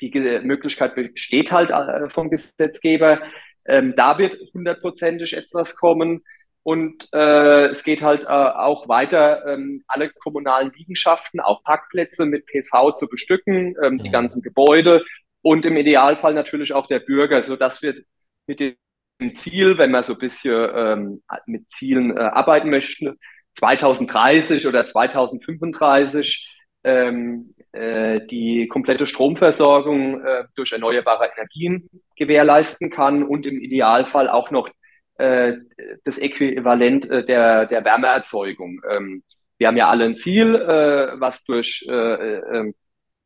[0.00, 0.10] die
[0.42, 3.20] Möglichkeit besteht halt äh, vom Gesetzgeber.
[3.66, 6.22] Ähm, da wird hundertprozentig etwas kommen.
[6.64, 12.46] Und äh, es geht halt äh, auch weiter, ähm, alle kommunalen Liegenschaften, auch Parkplätze mit
[12.46, 15.04] PV zu bestücken, ähm, die ganzen Gebäude
[15.42, 17.96] und im Idealfall natürlich auch der Bürger, so dass wir
[18.46, 18.76] mit dem
[19.34, 23.18] Ziel, wenn man so ein bisschen ähm, mit Zielen äh, arbeiten möchten,
[23.58, 26.48] 2030 oder 2035
[26.84, 34.50] ähm, äh, die komplette Stromversorgung äh, durch erneuerbare Energien gewährleisten kann und im Idealfall auch
[34.50, 34.68] noch
[35.16, 38.80] das Äquivalent äh, der, der Wärmeerzeugung.
[38.88, 39.22] Ähm,
[39.58, 42.74] wir haben ja alle ein Ziel, äh, was durch äh, äh, ähm,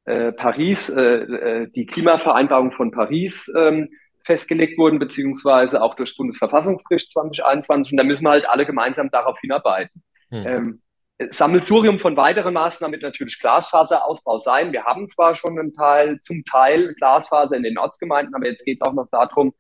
[0.05, 3.89] äh Paris, äh, die Klimavereinbarung von Paris ähm,
[4.25, 7.93] festgelegt wurden, beziehungsweise auch durch das Bundesverfassungsgericht 2021.
[7.93, 10.03] Und da müssen wir halt alle gemeinsam darauf hinarbeiten.
[10.31, 10.47] Hm.
[10.47, 10.83] Ähm,
[11.31, 14.73] Sammelsurium von weiteren Maßnahmen wird natürlich Glasfaserausbau sein.
[14.73, 18.83] Wir haben zwar schon einen Teil, zum Teil Glasfaser in den Ortsgemeinden, aber jetzt geht
[18.83, 19.55] es auch noch darum,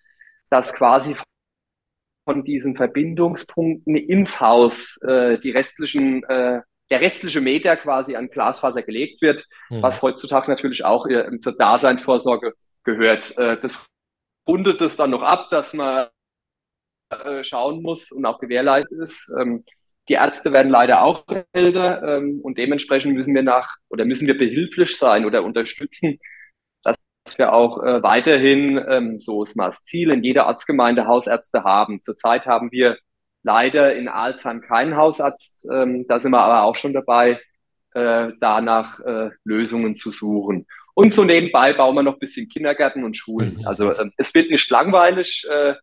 [0.50, 1.16] dass quasi
[2.26, 6.60] von diesen Verbindungspunkten ins Haus äh, die restlichen, äh,
[6.90, 9.80] der restliche Meter quasi an Glasfaser gelegt wird, mhm.
[9.80, 13.36] was heutzutage natürlich auch äh, zur Daseinsvorsorge gehört.
[13.38, 13.86] Äh, das
[14.46, 16.08] rundet es dann noch ab, dass man
[17.10, 19.32] äh, schauen muss und auch gewährleistet ist.
[19.38, 19.64] Ähm,
[20.08, 24.36] die Ärzte werden leider auch älter ähm, und dementsprechend müssen wir nach oder müssen wir
[24.36, 26.18] behilflich sein oder unterstützen,
[27.26, 31.64] dass wir auch äh, weiterhin, ähm, so ist mal das Ziel, in jeder Arztgemeinde Hausärzte
[31.64, 32.00] haben.
[32.00, 32.96] Zurzeit haben wir
[33.42, 35.66] leider in Alzheim keinen Hausarzt.
[35.70, 37.40] Ähm, da sind wir aber auch schon dabei,
[37.94, 40.66] äh, danach äh, Lösungen zu suchen.
[40.94, 43.56] Und so nebenbei bauen wir noch ein bisschen Kindergärten und Schulen.
[43.58, 43.66] Mhm.
[43.66, 45.44] Also äh, es wird nicht langweilig.
[45.50, 45.74] Äh,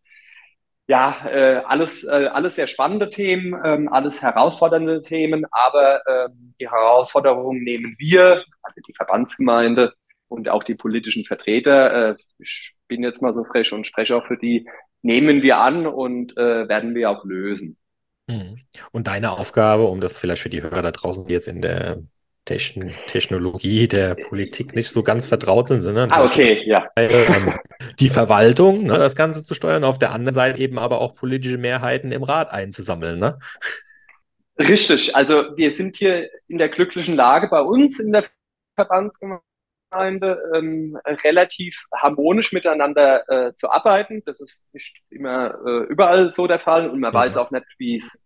[0.87, 6.29] ja, äh, alles, äh, alles sehr spannende Themen, ähm, alles herausfordernde Themen, aber äh,
[6.59, 9.93] die Herausforderungen nehmen wir, also die Verbandsgemeinde,
[10.27, 14.25] und auch die politischen Vertreter, äh, ich bin jetzt mal so frech und spreche auch
[14.25, 14.67] für die,
[15.01, 17.77] nehmen wir an und äh, werden wir auch lösen.
[18.27, 18.57] Mhm.
[18.91, 22.01] Und deine Aufgabe, um das vielleicht für die Hörer da draußen, die jetzt in der
[22.45, 26.89] Techn Technologie der Politik nicht so ganz vertraut sind, sondern ah, okay, ja.
[26.97, 27.57] Ähm,
[27.99, 31.57] die Verwaltung, ne, das Ganze zu steuern, auf der anderen Seite eben aber auch politische
[31.57, 33.17] Mehrheiten im Rat einzusammeln.
[33.17, 33.39] Ne?
[34.59, 38.25] Richtig, also wir sind hier in der glücklichen Lage bei uns in der
[38.75, 39.52] Verbandsgemeinde Gemeinde
[40.01, 44.21] ähm, relativ harmonisch miteinander äh, zu arbeiten.
[44.25, 47.17] Das ist nicht immer äh, überall so der Fall und man mhm.
[47.17, 48.21] weiß auch nicht, wie es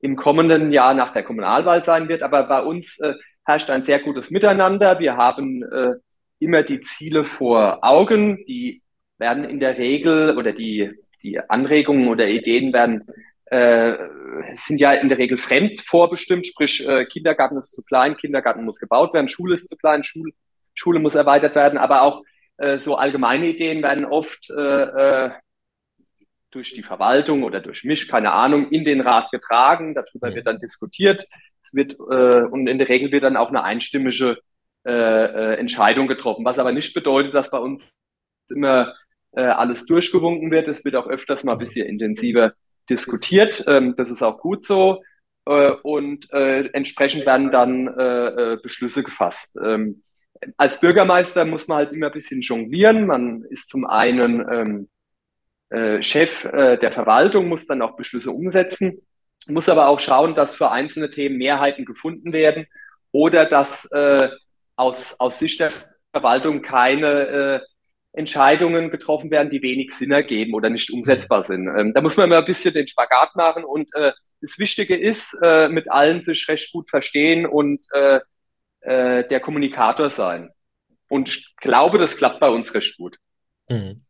[0.00, 2.22] im kommenden Jahr nach der Kommunalwahl sein wird.
[2.22, 4.98] Aber bei uns äh, herrscht ein sehr gutes Miteinander.
[4.98, 5.94] Wir haben äh,
[6.38, 8.44] immer die Ziele vor Augen.
[8.46, 8.82] Die
[9.18, 10.90] werden in der Regel oder die,
[11.22, 13.06] die Anregungen oder Ideen werden
[13.52, 13.96] äh,
[14.56, 18.80] sind ja in der Regel fremd vorbestimmt, sprich äh, Kindergarten ist zu klein, Kindergarten muss
[18.80, 20.32] gebaut werden, Schule ist zu klein, Schule
[20.82, 22.24] Schule muss erweitert werden, aber auch
[22.56, 25.30] äh, so allgemeine Ideen werden oft äh, äh,
[26.50, 29.94] durch die Verwaltung oder durch mich, keine Ahnung, in den Rat getragen.
[29.94, 31.26] Darüber wird dann diskutiert.
[31.62, 34.38] Es wird äh, und in der Regel wird dann auch eine einstimmige
[34.84, 37.92] äh, Entscheidung getroffen, was aber nicht bedeutet, dass bei uns
[38.50, 38.94] immer
[39.34, 40.68] alles durchgewunken wird.
[40.68, 42.52] Es wird auch öfters mal ein bisschen intensiver
[42.90, 43.64] diskutiert.
[43.66, 45.02] Ähm, das ist auch gut so.
[45.44, 49.58] Und entsprechend werden dann Beschlüsse gefasst.
[50.56, 53.06] Als Bürgermeister muss man halt immer ein bisschen jonglieren.
[53.06, 54.88] Man ist zum einen ähm,
[55.70, 59.00] äh, Chef äh, der Verwaltung, muss dann auch Beschlüsse umsetzen,
[59.46, 62.66] muss aber auch schauen, dass für einzelne Themen Mehrheiten gefunden werden
[63.10, 64.28] oder dass äh,
[64.76, 65.72] aus, aus Sicht der
[66.12, 67.60] Verwaltung keine äh,
[68.12, 71.66] Entscheidungen getroffen werden, die wenig Sinn ergeben oder nicht umsetzbar sind.
[71.68, 75.38] Ähm, da muss man immer ein bisschen den Spagat machen und äh, das Wichtige ist,
[75.42, 77.86] äh, mit allen sich recht gut verstehen und
[78.82, 80.50] äh, der Kommunikator sein.
[81.08, 83.18] Und ich glaube, das klappt bei uns recht gut.
[83.68, 84.04] Mhm.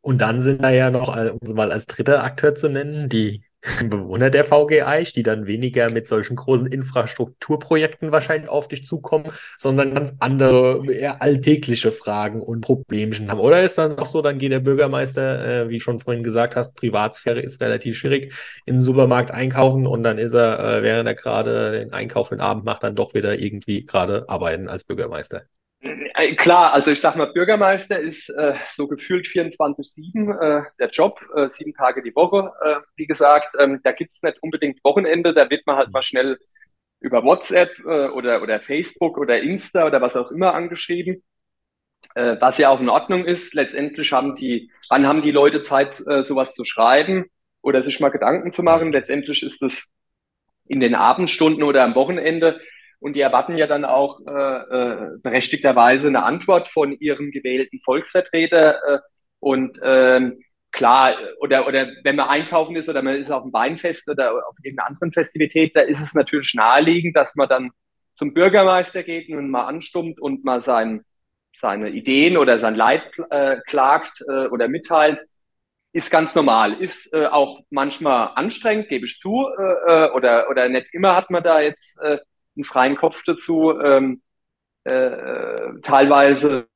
[0.00, 3.44] Und dann sind da ja noch, um sie mal als dritter Akteur zu nennen, die
[3.84, 9.32] Bewohner der VG Eich, die dann weniger mit solchen großen Infrastrukturprojekten wahrscheinlich auf dich zukommen,
[9.56, 13.40] sondern ganz andere, eher alltägliche Fragen und Problemchen haben.
[13.40, 16.76] Oder ist dann auch so, dann geht der Bürgermeister, äh, wie schon vorhin gesagt hast,
[16.76, 18.32] Privatsphäre ist relativ schwierig,
[18.64, 22.40] in den Supermarkt einkaufen und dann ist er, äh, während er gerade den Einkauf den
[22.40, 25.42] Abend macht, dann doch wieder irgendwie gerade arbeiten als Bürgermeister.
[25.80, 31.20] Äh, klar, also ich sag mal, Bürgermeister ist äh, so gefühlt 24-7 äh, der Job,
[31.36, 32.52] äh, sieben Tage die Woche.
[32.60, 36.38] Äh, wie gesagt, ähm, da gibt's nicht unbedingt Wochenende, da wird man halt mal schnell
[37.00, 41.22] über WhatsApp äh, oder, oder Facebook oder Insta oder was auch immer angeschrieben.
[42.14, 43.54] Äh, was ja auch in Ordnung ist.
[43.54, 47.26] Letztendlich haben die, wann haben die Leute Zeit, äh, sowas zu schreiben
[47.62, 48.92] oder sich mal Gedanken zu machen?
[48.92, 49.86] Letztendlich ist es
[50.66, 52.60] in den Abendstunden oder am Wochenende
[53.00, 58.76] und die erwarten ja dann auch äh, äh, berechtigterweise eine Antwort von ihrem gewählten Volksvertreter.
[58.84, 58.98] Äh,
[59.40, 64.08] und ähm, klar, oder, oder wenn man einkaufen ist oder man ist auf dem Weinfest
[64.08, 67.70] oder auf irgendeiner anderen Festivität, da ist es natürlich naheliegend, dass man dann
[68.14, 71.04] zum Bürgermeister geht und mal anstummt und mal sein,
[71.56, 75.24] seine Ideen oder sein Leid äh, klagt äh, oder mitteilt.
[75.92, 80.68] Ist ganz normal, ist äh, auch manchmal anstrengend, gebe ich zu, äh, äh oder, oder
[80.68, 82.18] nicht immer hat man da jetzt äh,
[82.58, 84.22] einen freien Kopf dazu, ähm,
[84.84, 86.68] äh, teilweise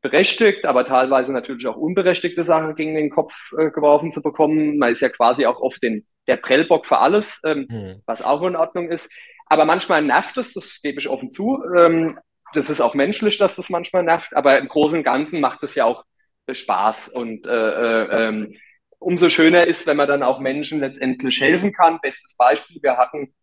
[0.00, 4.78] berechtigt, aber teilweise natürlich auch unberechtigte Sachen gegen den Kopf äh, geworfen zu bekommen.
[4.78, 8.02] Man ist ja quasi auch oft den, der Prellbock für alles, ähm, hm.
[8.06, 9.10] was auch in Ordnung ist.
[9.46, 11.62] Aber manchmal nervt es, das gebe ich offen zu.
[11.76, 12.18] Ähm,
[12.54, 15.74] das ist auch menschlich, dass das manchmal nervt, aber im Großen und Ganzen macht es
[15.74, 16.04] ja auch
[16.46, 18.56] äh, Spaß und äh, äh, ähm,
[18.98, 22.00] umso schöner ist, wenn man dann auch Menschen letztendlich helfen kann.
[22.00, 23.34] Bestes Beispiel, wir hatten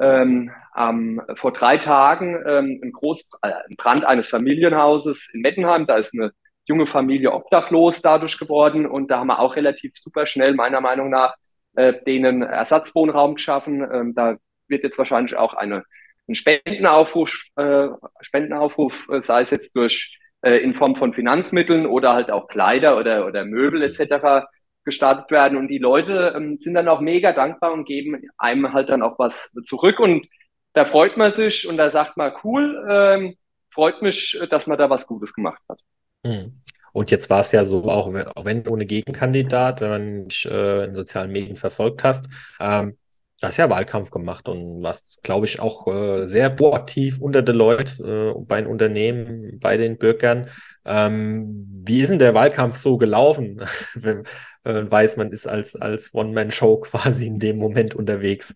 [0.00, 5.86] ähm, ähm, vor drei Tagen ähm, ein, Groß, äh, ein Brand eines Familienhauses in Mettenheim.
[5.86, 6.32] Da ist eine
[6.66, 11.10] junge Familie obdachlos dadurch geworden und da haben wir auch relativ super schnell, meiner Meinung
[11.10, 11.34] nach,
[11.76, 13.86] äh, denen Ersatzwohnraum geschaffen.
[13.92, 14.36] Ähm, da
[14.68, 15.84] wird jetzt wahrscheinlich auch eine,
[16.28, 17.88] ein Spendenaufruf, äh,
[18.20, 22.98] Spendenaufruf, äh, sei es jetzt durch äh, in Form von Finanzmitteln oder halt auch Kleider
[22.98, 24.46] oder, oder Möbel etc
[24.84, 25.58] gestartet werden.
[25.58, 29.18] Und die Leute ähm, sind dann auch mega dankbar und geben einem halt dann auch
[29.18, 30.00] was zurück.
[30.00, 30.26] Und
[30.72, 33.36] da freut man sich und da sagt man, cool, ähm,
[33.72, 35.80] freut mich, dass man da was Gutes gemacht hat.
[36.26, 36.60] Hm.
[36.92, 40.94] Und jetzt war es ja so, auch, wenn ohne Gegenkandidat, wenn man mich äh, in
[40.94, 42.28] sozialen Medien verfolgt hast,
[42.60, 42.96] ähm,
[43.44, 47.56] Du hast ja Wahlkampf gemacht und warst, glaube ich, auch äh, sehr proaktiv unter den
[47.56, 50.48] Leuten, äh, bei den Unternehmen, bei den Bürgern.
[50.86, 53.60] Ähm, wie ist denn der Wahlkampf so gelaufen,
[53.94, 54.24] wenn
[54.64, 58.54] äh, weiß, man ist als, als One-Man-Show quasi in dem Moment unterwegs?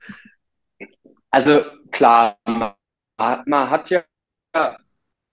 [1.31, 2.73] Also klar, man,
[3.19, 4.05] man hat ja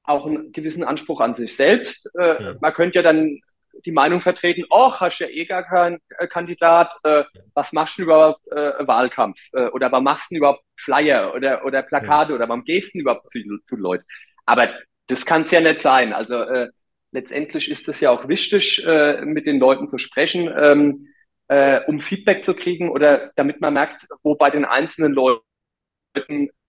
[0.04, 2.12] auch einen gewissen Anspruch an sich selbst.
[2.20, 2.56] Äh, ja.
[2.60, 3.39] Man könnte ja dann
[3.86, 8.04] die Meinung vertreten, oh, hast ja eh gar keinen äh, Kandidat, äh, was machst du
[8.04, 9.40] überhaupt äh, Wahlkampf?
[9.54, 12.36] Äh, oder warum machst du überhaupt Flyer oder, oder Plakate ja.
[12.36, 14.06] oder warum gehst du überhaupt zu, zu Leuten?
[14.46, 14.70] Aber
[15.08, 16.14] das kann es ja nicht sein.
[16.14, 16.70] Also äh,
[17.12, 18.86] letztendlich ist es ja auch wichtig,
[19.24, 21.08] mit den Leuten zu sprechen, ähm,
[21.48, 25.42] äh, um Feedback zu kriegen oder damit man merkt, wo bei den einzelnen Leuten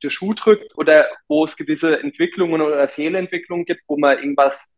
[0.03, 4.73] der Schuh drückt oder wo es gewisse Entwicklungen oder Fehlentwicklungen gibt, wo man irgendwas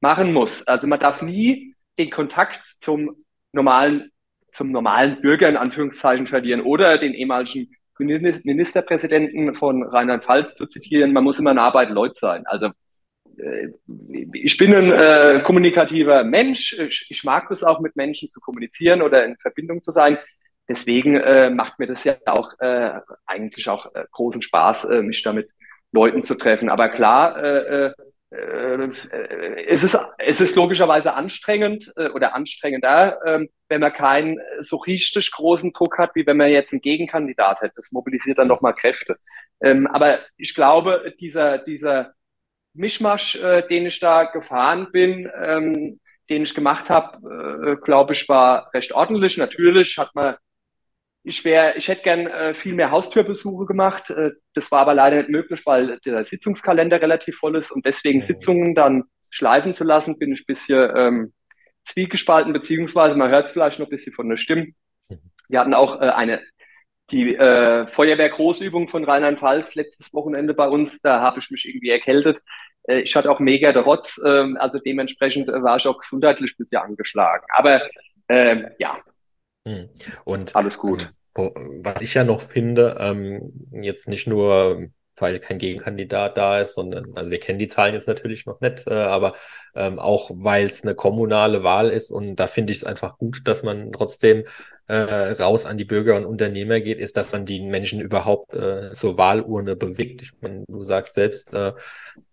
[0.00, 0.66] machen muss.
[0.66, 4.10] Also man darf nie den Kontakt zum normalen,
[4.52, 11.12] zum normalen Bürger in Anführungszeichen verlieren oder den ehemaligen Ministerpräsidenten von Rheinland-Pfalz zu zitieren.
[11.12, 12.44] Man muss immer nah bei den Leuten sein.
[12.46, 12.70] Also
[13.38, 13.68] äh,
[14.32, 16.76] ich bin ein äh, kommunikativer Mensch.
[16.78, 20.18] Ich, ich, mag es auch, mit Menschen zu kommunizieren oder in Verbindung zu sein.
[20.68, 22.94] Deswegen äh, macht mir das ja auch äh,
[23.26, 25.50] eigentlich auch äh, großen Spaß, äh, mich da mit
[25.92, 26.70] Leuten zu treffen.
[26.70, 27.94] Aber klar,
[29.66, 35.30] es, ist, es ist logischerweise anstrengend äh, oder anstrengender, äh, wenn man keinen so richtig
[35.32, 37.74] großen Druck hat, wie wenn man jetzt einen Gegenkandidat hätte.
[37.76, 39.16] Das mobilisiert dann nochmal Kräfte.
[39.62, 42.14] Ähm, aber ich glaube, dieser, dieser
[42.74, 48.28] Mischmasch, äh, den ich da gefahren bin, ähm, den ich gemacht habe, äh, glaube ich,
[48.28, 49.36] war recht ordentlich.
[49.36, 50.36] Natürlich hat man
[51.24, 54.10] ich wäre, ich hätte gern äh, viel mehr Haustürbesuche gemacht.
[54.10, 58.18] Äh, das war aber leider nicht möglich, weil der Sitzungskalender relativ voll ist und deswegen
[58.18, 58.24] mhm.
[58.24, 61.32] Sitzungen dann schleifen zu lassen, bin ich ein bisschen ähm,
[61.84, 64.68] zwiegespalten, beziehungsweise man hört es vielleicht noch ein bisschen von der Stimme.
[65.08, 65.18] Mhm.
[65.48, 66.40] Wir hatten auch äh, eine
[67.10, 72.40] die äh, Feuerwehr-Großübung von Rheinland-Pfalz letztes Wochenende bei uns, da habe ich mich irgendwie erkältet.
[72.84, 76.52] Äh, ich hatte auch mega der Rotz, äh, also dementsprechend äh, war ich auch gesundheitlich
[76.52, 77.46] ein bisschen angeschlagen.
[77.54, 77.82] Aber
[78.28, 78.98] äh, ja.
[80.24, 81.08] Und alles gut.
[81.34, 87.12] Was ich ja noch finde, ähm, jetzt nicht nur weil kein Gegenkandidat da ist, sondern,
[87.14, 89.34] also wir kennen die Zahlen jetzt natürlich noch nicht, äh, aber
[89.74, 93.42] ähm, auch weil es eine kommunale Wahl ist und da finde ich es einfach gut,
[93.44, 94.44] dass man trotzdem
[94.86, 98.92] äh, raus an die Bürger und Unternehmer geht, ist, dass dann die Menschen überhaupt äh,
[98.92, 100.22] zur Wahlurne bewegt.
[100.22, 101.72] Ich meine, du sagst selbst, äh,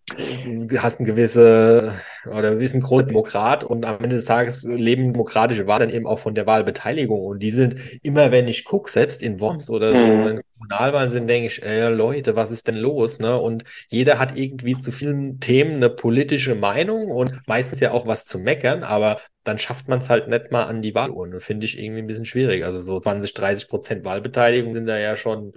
[0.08, 1.94] du hast ein gewisse
[2.26, 6.08] oder bist ein großer Demokrat und am Ende des Tages leben demokratische Wahlen dann eben
[6.08, 7.20] auch von der Wahlbeteiligung.
[7.20, 10.26] Und die sind immer, wenn ich gucke, selbst in Worms oder so, mhm.
[10.26, 13.20] wenn Kommunalwahlen sind, denke ich, ey, Leute, was ist denn los?
[13.20, 13.38] Ne?
[13.38, 18.26] Und jeder hat irgendwie zu vielen Themen eine politische Meinung und meistens ja auch was
[18.26, 21.40] zu meckern, aber dann schafft man es halt nicht mal an die Wahlurne.
[21.40, 22.66] Finde ich irgendwie ein bisschen schwierig.
[22.66, 25.54] Also so 20, 30 Prozent Wahlbeteiligung sind da ja schon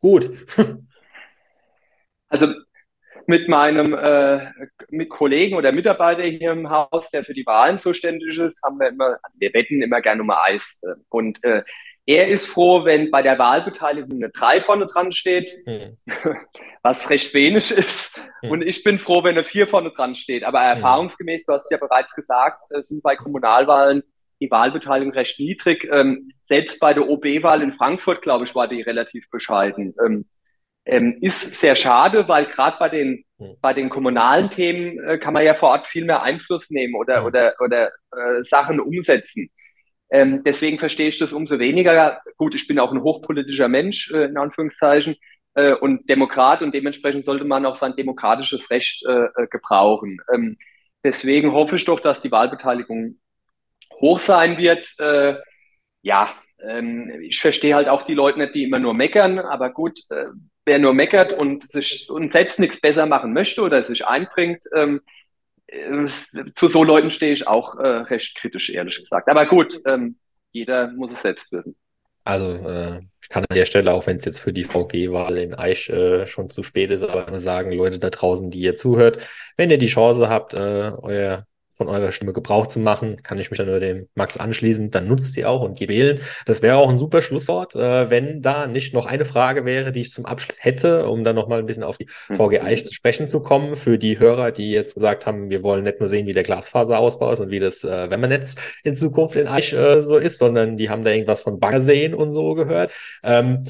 [0.00, 0.30] gut.
[2.28, 2.48] Also
[3.26, 4.46] mit meinem äh,
[4.90, 8.88] mit Kollegen oder Mitarbeiter hier im Haus, der für die Wahlen zuständig ist, haben wir
[8.88, 10.80] immer, also wir wetten immer gerne um Eis.
[11.08, 11.62] Und äh,
[12.06, 15.96] er ist froh, wenn bei der Wahlbeteiligung eine 3 vorne dran steht, hm.
[16.82, 18.16] was recht wenig ist.
[18.42, 18.50] Hm.
[18.50, 20.44] Und ich bin froh, wenn eine 4 vorne dran steht.
[20.44, 20.76] Aber hm.
[20.76, 24.04] erfahrungsgemäß, du hast ja bereits gesagt, äh, sind bei Kommunalwahlen
[24.40, 25.88] die Wahlbeteiligung recht niedrig.
[25.90, 29.94] Ähm, selbst bei der OB-Wahl in Frankfurt, glaube ich, war die relativ bescheiden.
[30.04, 30.26] Ähm,
[30.86, 33.24] ähm, ist sehr schade, weil gerade bei den
[33.60, 37.26] bei den kommunalen Themen äh, kann man ja vor Ort viel mehr Einfluss nehmen oder
[37.26, 39.50] oder oder äh, Sachen umsetzen.
[40.10, 42.22] Ähm, deswegen verstehe ich das umso weniger.
[42.36, 45.16] Gut, ich bin auch ein hochpolitischer Mensch äh, in Anführungszeichen
[45.54, 50.18] äh, und Demokrat und dementsprechend sollte man auch sein demokratisches Recht äh, äh, gebrauchen.
[50.32, 50.56] Ähm,
[51.04, 53.18] deswegen hoffe ich doch, dass die Wahlbeteiligung
[54.00, 54.94] hoch sein wird.
[56.02, 56.28] ja,
[56.62, 60.00] ähm, ich verstehe halt auch die Leute nicht, die immer nur meckern, aber gut,
[60.66, 65.00] wer nur meckert und sich und selbst nichts besser machen möchte oder sich einbringt, ähm,
[65.68, 66.06] äh,
[66.54, 69.28] zu so Leuten stehe ich auch äh, recht kritisch, ehrlich gesagt.
[69.28, 70.16] Aber gut, ähm,
[70.52, 71.76] jeder muss es selbst wissen.
[72.24, 75.54] Also äh, ich kann an der Stelle, auch wenn es jetzt für die VG-Wahl in
[75.54, 79.18] Eich äh, schon zu spät ist, aber sagen, Leute da draußen, die ihr zuhört,
[79.56, 83.50] wenn ihr die Chance habt, äh, euer von eurer Stimme Gebrauch zu machen, kann ich
[83.50, 84.90] mich dann nur dem Max anschließen.
[84.90, 86.20] Dann nutzt sie auch und geht wählen.
[86.46, 90.00] Das wäre auch ein super Schlusswort, äh, wenn da nicht noch eine Frage wäre, die
[90.00, 93.28] ich zum Abschluss hätte, um dann nochmal ein bisschen auf die VG Eich zu sprechen
[93.28, 93.76] zu kommen.
[93.76, 97.32] Für die Hörer, die jetzt gesagt haben, wir wollen nicht nur sehen, wie der Glasfaserausbau
[97.32, 100.88] ist und wie das äh, Wärmenetz in Zukunft in Eich äh, so ist, sondern die
[100.88, 102.90] haben da irgendwas von Baggerseen und so gehört.
[103.22, 103.62] Ähm,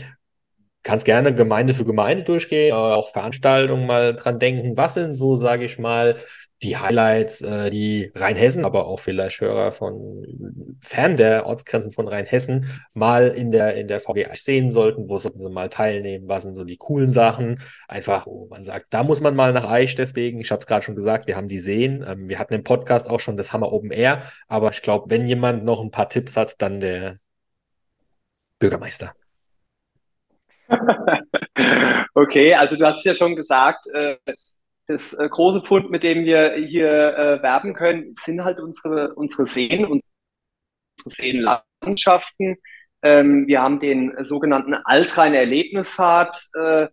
[0.87, 4.77] kannst gerne Gemeinde für Gemeinde durchgehen, auch Veranstaltungen mal dran denken.
[4.77, 6.16] Was sind so, sage ich mal,
[6.62, 10.25] die Highlights, äh, die Rheinhessen, aber auch vielleicht Hörer von
[10.81, 15.38] fern der Ortsgrenzen von Rheinhessen mal in der, in der VGA sehen sollten, wo sollten
[15.38, 19.21] sie mal teilnehmen, was sind so die coolen Sachen, einfach, wo man sagt, da muss
[19.21, 22.05] man mal nach Eich, deswegen, ich habe es gerade schon gesagt, wir haben die Seen,
[22.07, 25.27] ähm, wir hatten im Podcast auch schon das Hammer Open Air, aber ich glaube, wenn
[25.27, 27.19] jemand noch ein paar Tipps hat, dann der
[28.59, 29.12] Bürgermeister.
[32.14, 34.16] okay, also du hast ja schon gesagt, äh,
[34.87, 39.46] das äh, große Pfund, mit dem wir hier äh, werben können, sind halt unsere, unsere
[39.46, 40.03] Seen, unsere
[41.05, 42.57] Seenlandschaften.
[43.03, 46.88] Ähm, wir haben den sogenannten Altrheiner Erlebnispfad, äh,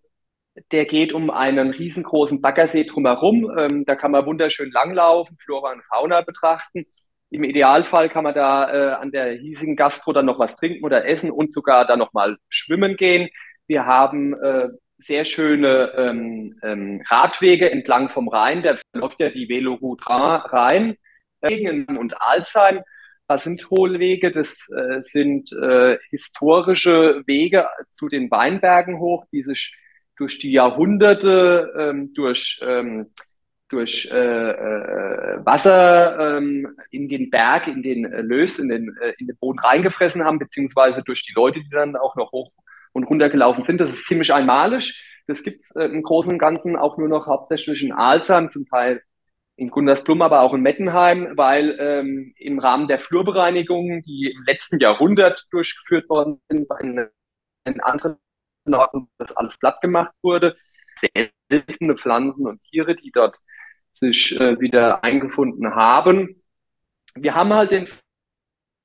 [0.72, 3.52] der geht um einen riesengroßen Baggersee drumherum.
[3.58, 6.86] Ähm, da kann man wunderschön langlaufen, Flora und Fauna betrachten.
[7.30, 11.06] Im Idealfall kann man da äh, an der hiesigen Gastro dann noch was trinken oder
[11.08, 13.30] essen und sogar dann noch mal schwimmen gehen.
[13.66, 14.70] Wir haben äh,
[15.04, 18.64] sehr schöne ähm, ähm, Radwege entlang vom Rhein.
[18.64, 20.98] Da läuft ja die Veloroute Rhein
[21.42, 22.82] äh, und Alzheim.
[23.28, 29.78] Das sind Hohlwege, das äh, sind äh, historische Wege zu den Weinbergen hoch, die sich
[30.18, 33.12] durch die Jahrhunderte ähm, durch, ähm,
[33.70, 39.28] durch äh, äh, Wasser ähm, in den Berg, in den äh, Lös, in den, in
[39.28, 42.52] den Boden reingefressen haben, beziehungsweise durch die Leute, die dann auch noch hoch
[42.94, 43.82] und runtergelaufen sind.
[43.82, 45.04] Das ist ziemlich einmalig.
[45.28, 48.66] Das gibt es äh, im Großen und Ganzen auch nur noch hauptsächlich in Alzheim, zum
[48.66, 49.02] Teil
[49.56, 54.80] in Gundersblum, aber auch in Mettenheim, weil ähm, im Rahmen der Flurbereinigungen, die im letzten
[54.80, 56.80] Jahrhundert durchgeführt worden sind, bei
[57.66, 58.18] in anderen
[58.72, 60.58] Orten das alles platt gemacht wurde.
[61.50, 63.38] Seltene Pflanzen und Tiere, die dort
[63.92, 66.42] sich äh, wieder eingefunden haben.
[67.16, 67.88] Wir haben halt den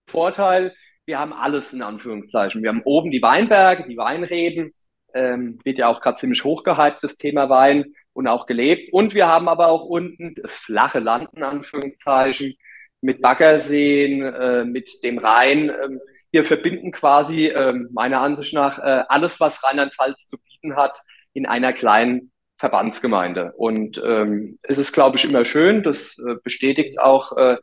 [0.07, 0.75] Vorteil,
[1.09, 2.63] wir haben alles in Anführungszeichen.
[2.63, 4.75] Wir haben oben die Weinberge, die Weinreben,
[5.15, 8.93] ähm, wird ja auch gerade ziemlich hochgehypt, das Thema Wein und auch gelebt.
[8.93, 12.55] Und wir haben aber auch unten das flache Land in Anführungszeichen
[13.01, 15.71] mit Baggerseen, äh, mit dem Rhein.
[15.71, 15.99] Ähm,
[16.31, 21.01] wir verbinden quasi äh, meiner Ansicht nach äh, alles, was Rheinland-Pfalz zu bieten hat,
[21.33, 23.55] in einer kleinen Verbandsgemeinde.
[23.57, 25.83] Und ähm, es ist, glaube ich, immer schön.
[25.83, 27.57] Das äh, bestätigt auch äh,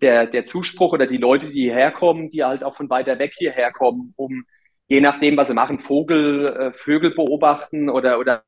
[0.00, 3.32] der, der Zuspruch oder die Leute, die hierher kommen, die halt auch von weiter weg
[3.36, 4.44] hierher kommen, um
[4.86, 8.42] je nachdem, was sie machen, Vogel, äh, Vögel beobachten oder, oder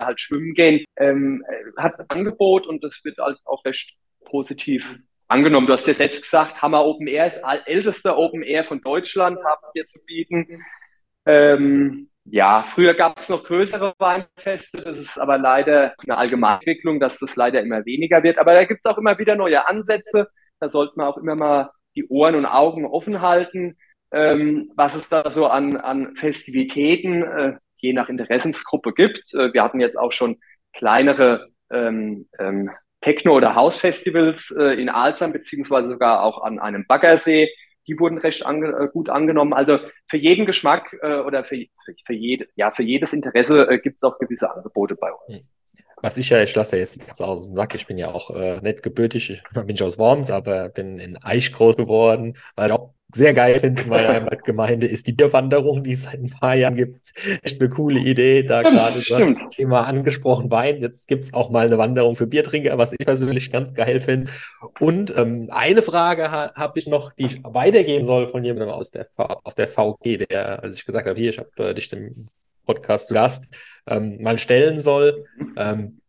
[0.00, 4.98] halt schwimmen gehen, ähm, äh, hat ein Angebot und das wird halt auch recht positiv
[5.28, 5.66] angenommen.
[5.66, 9.66] Du hast ja selbst gesagt, Hammer Open Air ist ältester Open Air von Deutschland, haben
[9.74, 10.62] wir zu bieten.
[11.24, 17.18] Ähm, ja, früher gab es noch größere Weinfeste, das ist aber leider eine Allgemeinentwicklung, dass
[17.18, 18.38] das leider immer weniger wird.
[18.38, 20.28] Aber da gibt es auch immer wieder neue Ansätze.
[20.60, 23.76] Da sollte man auch immer mal die Ohren und Augen offen halten,
[24.12, 29.34] ähm, was es da so an, an Festivitäten äh, je nach Interessensgruppe gibt.
[29.34, 30.38] Äh, wir hatten jetzt auch schon
[30.72, 37.48] kleinere ähm, ähm, Techno- oder Hausfestivals äh, in Alzheim, beziehungsweise sogar auch an einem Baggersee.
[37.86, 39.52] Die wurden recht ange äh, gut angenommen.
[39.52, 39.78] Also
[40.08, 41.64] für jeden Geschmack äh, oder für,
[42.04, 45.48] für, jede, ja, für jedes Interesse äh, gibt es auch gewisse Angebote bei uns.
[46.06, 48.60] Was ich ja, ich lasse ja jetzt aus dem Sack, ich bin ja auch äh,
[48.60, 52.90] nicht gebürtig, ich bin ich aus Worms, aber bin in Eich groß geworden, weil auch
[53.12, 56.76] sehr geil finde in meiner Heimatgemeinde, ist die Bierwanderung, die es seit ein paar Jahren
[56.76, 57.12] gibt.
[57.42, 58.44] Echt eine coole Idee.
[58.44, 60.80] Da gerade das Thema angesprochen Wein.
[60.80, 64.30] Jetzt gibt es auch mal eine Wanderung für Biertrinker, was ich persönlich ganz geil finde.
[64.78, 68.92] Und ähm, eine Frage ha habe ich noch, die ich weitergeben soll von jemandem aus
[68.92, 72.28] der, aus der VG, der, als ich gesagt habe, hier, ich habe äh, dich im
[72.66, 73.46] Podcast zu Gast,
[73.86, 75.24] ähm, mal stellen soll.
[75.56, 76.00] Ähm,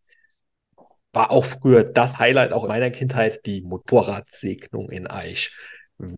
[1.13, 5.51] war auch früher das Highlight auch in meiner Kindheit, die Motorradsegnung in Eich.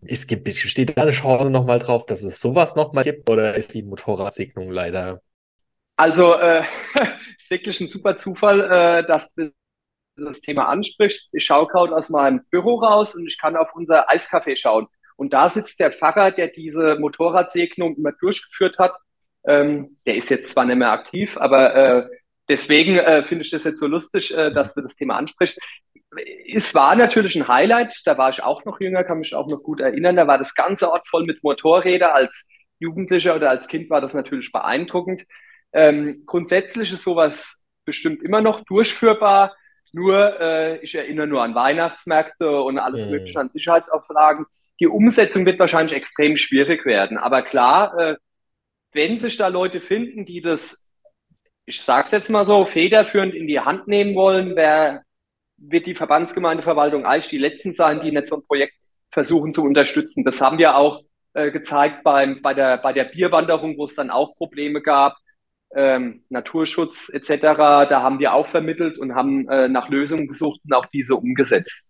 [0.02, 3.72] Es gibt, besteht da eine Chance nochmal drauf, dass es sowas nochmal gibt oder ist
[3.72, 5.22] die Motorradsegnung leider?
[5.96, 6.62] Also, äh,
[7.38, 9.52] ist wirklich ein super Zufall, äh, dass du
[10.16, 11.30] das Thema ansprichst.
[11.32, 14.86] Ich schaue gerade aus meinem Büro raus und ich kann auf unser Eiscafé schauen.
[15.16, 18.94] Und da sitzt der Pfarrer, der diese Motorradsegnung immer durchgeführt hat.
[19.46, 22.08] Ähm, der ist jetzt zwar nicht mehr aktiv, aber äh,
[22.48, 25.58] deswegen äh, finde ich das jetzt so lustig, äh, dass du das Thema ansprichst
[26.52, 28.02] es war natürlich ein Highlight.
[28.04, 30.16] Da war ich auch noch jünger, kann mich auch noch gut erinnern.
[30.16, 32.10] Da war das ganze Ort voll mit Motorrädern.
[32.10, 32.46] Als
[32.78, 35.24] Jugendlicher oder als Kind war das natürlich beeindruckend.
[35.72, 39.54] Ähm, grundsätzlich ist sowas bestimmt immer noch durchführbar.
[39.92, 43.12] Nur, äh, ich erinnere nur an Weihnachtsmärkte und alles mhm.
[43.12, 44.46] Mögliche an Sicherheitsauflagen.
[44.80, 47.18] Die Umsetzung wird wahrscheinlich extrem schwierig werden.
[47.18, 48.16] Aber klar, äh,
[48.92, 50.86] wenn sich da Leute finden, die das,
[51.66, 55.02] ich sage es jetzt mal so, federführend in die Hand nehmen wollen, wer
[55.56, 58.74] wird die Verbandsgemeindeverwaltung eigentlich die letzten sein, die nicht so ein Projekt
[59.10, 60.24] versuchen zu unterstützen.
[60.24, 61.02] Das haben wir auch
[61.34, 65.16] äh, gezeigt beim, bei, der, bei der Bierwanderung, wo es dann auch Probleme gab,
[65.74, 67.40] ähm, Naturschutz etc.
[67.88, 71.88] Da haben wir auch vermittelt und haben äh, nach Lösungen gesucht und auch diese umgesetzt.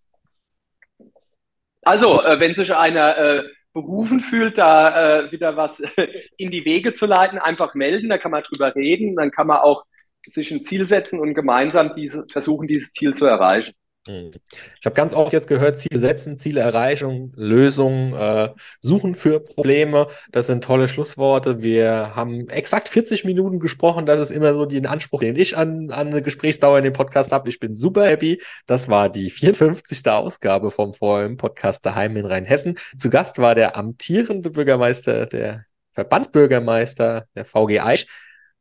[1.83, 3.43] Also, äh, wenn sich einer äh,
[3.73, 5.81] berufen fühlt, da äh, wieder was
[6.37, 9.59] in die Wege zu leiten, einfach melden, da kann man drüber reden, dann kann man
[9.59, 9.85] auch
[10.27, 13.73] sich ein Ziel setzen und gemeinsam diese, versuchen, dieses Ziel zu erreichen.
[14.07, 14.31] Hm.
[14.79, 18.49] Ich habe ganz oft jetzt gehört, Ziele setzen, Ziele erreichen, Lösungen äh,
[18.81, 20.07] suchen für Probleme.
[20.33, 21.63] Das sind tolle Schlussworte.
[21.63, 24.07] Wir haben exakt 40 Minuten gesprochen.
[24.07, 27.31] Das ist immer so den Anspruch, den ich an, an eine Gesprächsdauer in dem Podcast
[27.31, 27.51] habe.
[27.51, 28.41] Ich bin super happy.
[28.65, 30.09] Das war die 54.
[30.11, 32.79] Ausgabe vom VM Podcast daheim in Rheinhessen.
[32.99, 38.07] Zu Gast war der amtierende Bürgermeister, der Verbandsbürgermeister der VG Eich,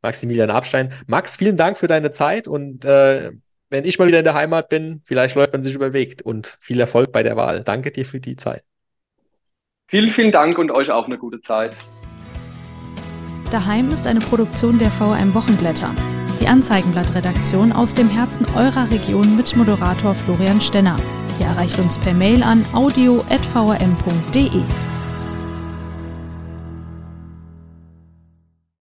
[0.02, 0.92] Maximilian Abstein.
[1.06, 3.32] Max, vielen Dank für deine Zeit und äh,
[3.70, 6.80] wenn ich mal wieder in der Heimat bin, vielleicht läuft man sich überwegt und viel
[6.80, 7.62] Erfolg bei der Wahl.
[7.62, 8.64] Danke dir für die Zeit.
[9.86, 11.74] Vielen, vielen Dank und euch auch eine gute Zeit.
[13.50, 15.92] Daheim ist eine Produktion der VM Wochenblätter.
[16.40, 20.96] Die Anzeigenblattredaktion aus dem Herzen eurer Region mit Moderator Florian Stenner.
[21.40, 24.62] Ihr erreicht uns per Mail an audio.vm.de.